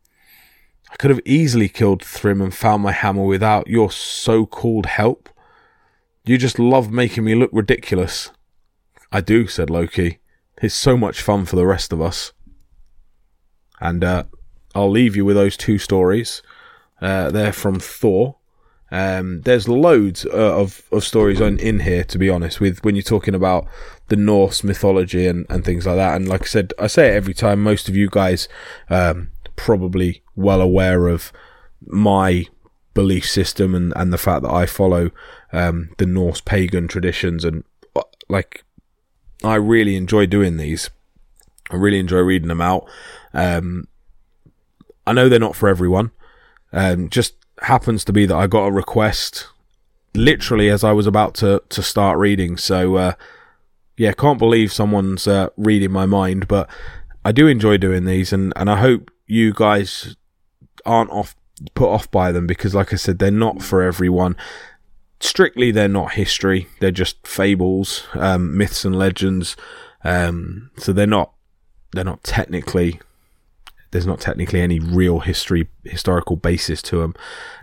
I 0.91 0.97
could 0.97 1.11
have 1.11 1.21
easily 1.27 1.69
killed 1.69 2.03
Thrym 2.03 2.41
and 2.41 2.55
found 2.55 2.83
my 2.83 2.93
hammer 2.93 3.25
without 3.25 3.67
your 3.67 3.91
so 3.91 4.47
called 4.47 4.87
help. 4.87 5.29
You 6.25 6.39
just 6.39 6.59
love 6.59 6.91
making 6.91 7.25
me 7.25 7.35
look 7.35 7.51
ridiculous. 7.53 8.31
I 9.13 9.21
do, 9.21 9.49
said 9.49 9.69
Loki. 9.69 10.19
It's 10.63 10.75
so 10.75 10.97
much 10.97 11.21
fun 11.21 11.45
for 11.45 11.57
the 11.57 11.67
rest 11.67 11.93
of 11.93 12.01
us. 12.01 12.33
And 13.81 14.03
uh, 14.03 14.25
I'll 14.75 14.91
leave 14.91 15.15
you 15.15 15.27
with 15.27 15.37
those 15.37 15.59
two 15.59 15.77
stories. 15.77 16.43
Uh, 17.03 17.31
they're 17.31 17.53
from 17.53 17.79
Thor. 17.79 18.38
Um, 18.91 19.43
there's 19.43 19.69
loads 19.69 20.25
uh, 20.25 20.61
of, 20.61 20.83
of 20.91 21.05
stories 21.05 21.41
on, 21.41 21.59
in 21.59 21.81
here, 21.81 22.05
to 22.05 22.19
be 22.19 22.31
honest, 22.31 22.61
with 22.61 22.83
when 22.85 22.95
you're 22.95 23.03
talking 23.03 23.35
about 23.35 23.67
the 24.09 24.17
Norse 24.17 24.65
mythology 24.65 25.27
and, 25.27 25.45
and 25.51 25.65
things 25.65 25.87
like 25.87 25.97
that. 25.97 26.17
And 26.17 26.29
like 26.29 26.43
I 26.43 26.47
said, 26.47 26.73
I 26.79 26.87
say 26.87 27.09
it 27.09 27.15
every 27.15 27.35
time. 27.35 27.63
Most 27.63 27.89
of 27.89 27.97
you 27.97 28.09
guys 28.11 28.49
um, 28.89 29.31
probably 29.57 30.23
well 30.37 30.61
aware 30.63 31.09
of 31.09 31.33
my 31.87 32.47
belief 32.95 33.29
system 33.29 33.75
and, 33.75 33.93
and 33.95 34.13
the 34.13 34.19
fact 34.19 34.43
that 34.43 34.53
I 34.53 34.67
follow 34.67 35.11
um, 35.53 35.91
the 35.99 36.07
Norse 36.07 36.41
pagan 36.41 36.89
traditions. 36.89 37.45
And 37.45 37.65
uh, 37.95 38.03
like, 38.29 38.65
I 39.45 39.57
really 39.57 39.97
enjoy 39.97 40.27
doing 40.27 40.57
these. 40.57 40.91
I 41.71 41.77
really 41.77 41.99
enjoy 41.99 42.21
reading 42.21 42.49
them 42.49 42.63
out. 42.63 42.89
Um, 43.35 43.87
I 45.07 45.13
know 45.13 45.29
they're 45.29 45.39
not 45.39 45.57
for 45.57 45.69
everyone. 45.69 46.11
Um, 46.73 47.09
just 47.09 47.35
happens 47.63 48.05
to 48.05 48.13
be 48.13 48.27
that 48.27 48.37
I 48.37 48.47
got 48.47 48.67
a 48.67 48.73
request 48.73 49.49
literally 50.15 50.69
as 50.69 50.85
I 50.85 50.93
was 50.93 51.07
about 51.07 51.35
to, 51.37 51.63
to 51.69 51.83
start 51.83 52.19
reading. 52.19 52.57
So, 52.57 52.97
uh, 52.97 53.13
yeah, 53.97 54.13
can't 54.13 54.39
believe 54.39 54.73
someone's 54.73 55.27
uh, 55.27 55.49
reading 55.57 55.91
my 55.91 56.07
mind, 56.07 56.49
but 56.49 56.69
I 57.25 57.33
do 57.33 57.47
enjoy 57.47 57.77
doing 57.79 58.05
these, 58.05 58.33
and, 58.33 58.53
and 58.57 58.71
I 58.71 58.77
hope 58.77 59.11
you 59.27 59.53
guys 59.53 60.17
aren't 60.87 61.11
off 61.11 61.35
put 61.75 61.89
off 61.91 62.11
by 62.11 62.31
them 62.31 62.47
because, 62.47 62.75
like 62.75 62.93
I 62.93 62.97
said, 62.97 63.19
they're 63.19 63.31
not 63.31 63.63
for 63.63 63.83
everyone. 63.83 64.37
Strictly, 65.21 65.73
they're 65.73 65.89
not 65.89 66.13
history; 66.13 66.69
they're 66.79 66.93
just 66.93 67.27
fables, 67.27 68.07
um, 68.15 68.57
myths, 68.57 68.85
and 68.85 68.97
legends. 68.97 69.57
Um, 70.05 70.71
so 70.77 70.93
they're 70.93 71.07
not 71.07 71.33
they're 71.93 72.05
not 72.05 72.23
technically 72.23 73.01
there's 73.91 74.07
not 74.07 74.21
technically 74.21 74.61
any 74.61 74.79
real 74.79 75.21
history 75.21 75.69
historical 75.85 76.37
basis 76.37 76.83
to 76.83 76.99
them. 77.01 77.15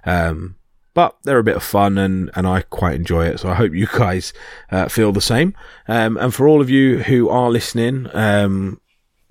Um, 0.06 0.56
but 0.94 1.18
they're 1.24 1.40
a 1.40 1.44
bit 1.44 1.58
of 1.58 1.64
fun 1.64 1.98
and, 1.98 2.32
and 2.36 2.48
I 2.48 2.62
quite 2.62 2.96
enjoy 2.96 3.26
it. 3.26 3.40
So 3.42 3.50
I 3.50 3.56
hope 3.56 3.74
you 3.74 3.86
guys 3.86 4.34
uh, 4.72 4.88
feel 4.88 5.12
the 5.12 5.22
same. 5.22 5.54
Um, 5.88 6.18
and 6.18 6.34
for 6.34 6.48
all 6.48 6.62
of 6.62 6.70
you 6.70 7.04
who 7.04 7.28
are 7.30 7.50
listening, 7.50 8.08
um, 8.14 8.80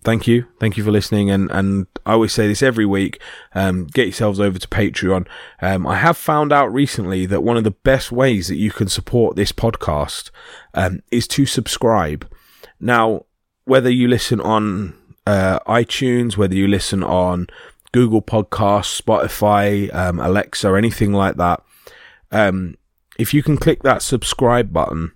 thank 0.03 0.27
you. 0.27 0.47
Thank 0.61 0.77
you 0.77 0.85
for 0.85 0.91
listening. 0.91 1.31
And, 1.31 1.51
and 1.51 1.87
I 2.05 2.13
always 2.13 2.35
say 2.35 2.47
this 2.47 2.63
every 2.63 2.85
week. 2.85 3.19
Um, 3.55 3.87
get 3.87 4.05
yourselves 4.05 4.41
over 4.41 4.59
to 4.59 4.69
Patreon. 4.69 5.27
Um, 5.63 5.87
I 5.87 5.97
have 5.97 6.19
found 6.19 6.53
out 6.53 6.73
recently 6.73 7.25
that 7.27 7.43
one 7.43 7.57
of 7.57 7.65
the 7.65 7.71
best 7.71 8.13
ways 8.13 8.49
that 8.49 8.57
you 8.57 8.71
can 8.71 8.89
support 8.89 9.35
this 9.35 9.51
podcast, 9.51 10.31
um, 10.75 11.01
is 11.11 11.27
to 11.29 11.47
subscribe. 11.47 12.31
Now, 12.79 13.25
whether 13.65 13.89
you 13.89 14.07
listen 14.07 14.39
on 14.43 14.99
uh, 15.27 15.59
iTunes, 15.61 16.37
whether 16.37 16.55
you 16.55 16.69
listen 16.69 17.03
on 17.03 17.47
Google 17.93 18.23
Podcasts, 18.23 19.01
Spotify, 19.01 19.93
um, 19.95 20.19
Alexa, 20.19 20.69
anything 20.75 21.13
like 21.13 21.37
that, 21.37 21.63
um, 22.31 22.77
if 23.19 23.33
you 23.33 23.43
can 23.43 23.57
click 23.57 23.83
that 23.83 24.03
subscribe 24.03 24.73
button, 24.73 25.13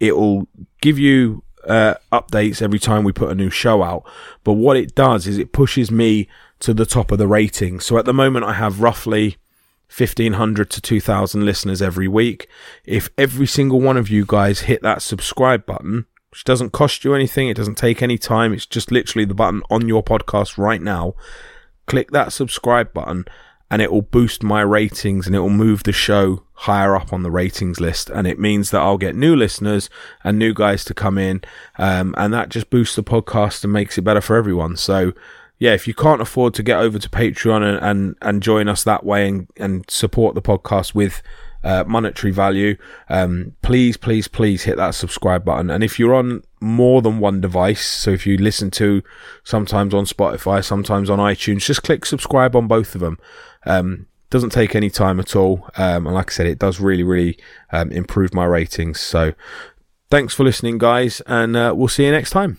it 0.00 0.16
will 0.16 0.48
give 0.80 0.98
you 0.98 1.42
uh, 1.66 1.94
updates 2.12 2.62
every 2.62 2.78
time 2.78 3.04
we 3.04 3.12
put 3.12 3.30
a 3.30 3.34
new 3.34 3.50
show 3.50 3.82
out. 3.82 4.04
But 4.44 4.54
what 4.54 4.76
it 4.76 4.94
does 4.94 5.26
is 5.26 5.38
it 5.38 5.52
pushes 5.52 5.90
me 5.90 6.28
to 6.60 6.72
the 6.72 6.86
top 6.86 7.12
of 7.12 7.18
the 7.18 7.26
rating. 7.26 7.80
So 7.80 7.98
at 7.98 8.04
the 8.04 8.14
moment, 8.14 8.44
I 8.44 8.54
have 8.54 8.80
roughly 8.80 9.36
1500 9.94 10.70
to 10.70 10.80
2000 10.80 11.44
listeners 11.44 11.82
every 11.82 12.08
week. 12.08 12.48
If 12.84 13.10
every 13.16 13.46
single 13.46 13.80
one 13.80 13.96
of 13.96 14.10
you 14.10 14.24
guys 14.26 14.60
hit 14.60 14.82
that 14.82 15.02
subscribe 15.02 15.66
button, 15.66 16.06
which 16.30 16.44
doesn't 16.44 16.72
cost 16.72 17.04
you 17.04 17.14
anything. 17.14 17.48
It 17.48 17.56
doesn't 17.56 17.76
take 17.76 18.02
any 18.02 18.18
time. 18.18 18.52
It's 18.52 18.66
just 18.66 18.90
literally 18.90 19.24
the 19.24 19.34
button 19.34 19.62
on 19.70 19.88
your 19.88 20.02
podcast 20.02 20.58
right 20.58 20.82
now. 20.82 21.14
Click 21.86 22.10
that 22.10 22.32
subscribe 22.32 22.92
button 22.92 23.24
and 23.70 23.82
it 23.82 23.92
will 23.92 24.02
boost 24.02 24.42
my 24.42 24.60
ratings 24.60 25.26
and 25.26 25.36
it 25.36 25.40
will 25.40 25.50
move 25.50 25.82
the 25.82 25.92
show 25.92 26.42
higher 26.52 26.96
up 26.96 27.12
on 27.12 27.22
the 27.22 27.30
ratings 27.30 27.80
list. 27.80 28.10
And 28.10 28.26
it 28.26 28.38
means 28.38 28.70
that 28.70 28.80
I'll 28.80 28.98
get 28.98 29.14
new 29.14 29.36
listeners 29.36 29.88
and 30.24 30.38
new 30.38 30.54
guys 30.54 30.84
to 30.86 30.94
come 30.94 31.18
in. 31.18 31.42
Um, 31.78 32.14
and 32.18 32.32
that 32.32 32.48
just 32.48 32.70
boosts 32.70 32.96
the 32.96 33.02
podcast 33.02 33.64
and 33.64 33.72
makes 33.72 33.98
it 33.98 34.02
better 34.02 34.20
for 34.20 34.36
everyone. 34.36 34.76
So, 34.76 35.12
yeah, 35.58 35.74
if 35.74 35.86
you 35.86 35.94
can't 35.94 36.22
afford 36.22 36.54
to 36.54 36.62
get 36.62 36.78
over 36.78 36.98
to 36.98 37.08
Patreon 37.08 37.62
and, 37.62 37.78
and, 37.82 38.16
and 38.22 38.42
join 38.42 38.68
us 38.68 38.84
that 38.84 39.04
way 39.04 39.28
and, 39.28 39.48
and 39.56 39.90
support 39.90 40.34
the 40.34 40.42
podcast 40.42 40.94
with 40.94 41.22
uh, 41.64 41.84
monetary 41.86 42.32
value, 42.32 42.76
um, 43.08 43.54
please, 43.62 43.96
please, 43.96 44.28
please 44.28 44.64
hit 44.64 44.76
that 44.76 44.94
subscribe 44.94 45.44
button. 45.44 45.70
And 45.70 45.82
if 45.82 45.98
you're 45.98 46.14
on 46.14 46.42
more 46.60 47.02
than 47.02 47.18
one 47.18 47.40
device, 47.40 47.84
so 47.84 48.10
if 48.10 48.26
you 48.26 48.36
listen 48.36 48.70
to 48.72 49.02
sometimes 49.44 49.94
on 49.94 50.04
Spotify, 50.04 50.64
sometimes 50.64 51.10
on 51.10 51.18
iTunes, 51.18 51.64
just 51.64 51.82
click 51.82 52.04
subscribe 52.06 52.54
on 52.54 52.66
both 52.66 52.94
of 52.94 53.00
them. 53.00 53.18
Um, 53.66 54.06
doesn't 54.30 54.50
take 54.50 54.74
any 54.74 54.90
time 54.90 55.18
at 55.18 55.34
all. 55.34 55.68
Um, 55.76 56.06
and 56.06 56.14
like 56.14 56.30
I 56.30 56.34
said, 56.34 56.46
it 56.46 56.58
does 56.58 56.80
really, 56.80 57.02
really 57.02 57.38
um, 57.72 57.90
improve 57.90 58.34
my 58.34 58.44
ratings. 58.44 59.00
So 59.00 59.32
thanks 60.10 60.34
for 60.34 60.44
listening, 60.44 60.78
guys, 60.78 61.22
and 61.26 61.56
uh, 61.56 61.72
we'll 61.74 61.88
see 61.88 62.04
you 62.04 62.12
next 62.12 62.30
time. 62.30 62.58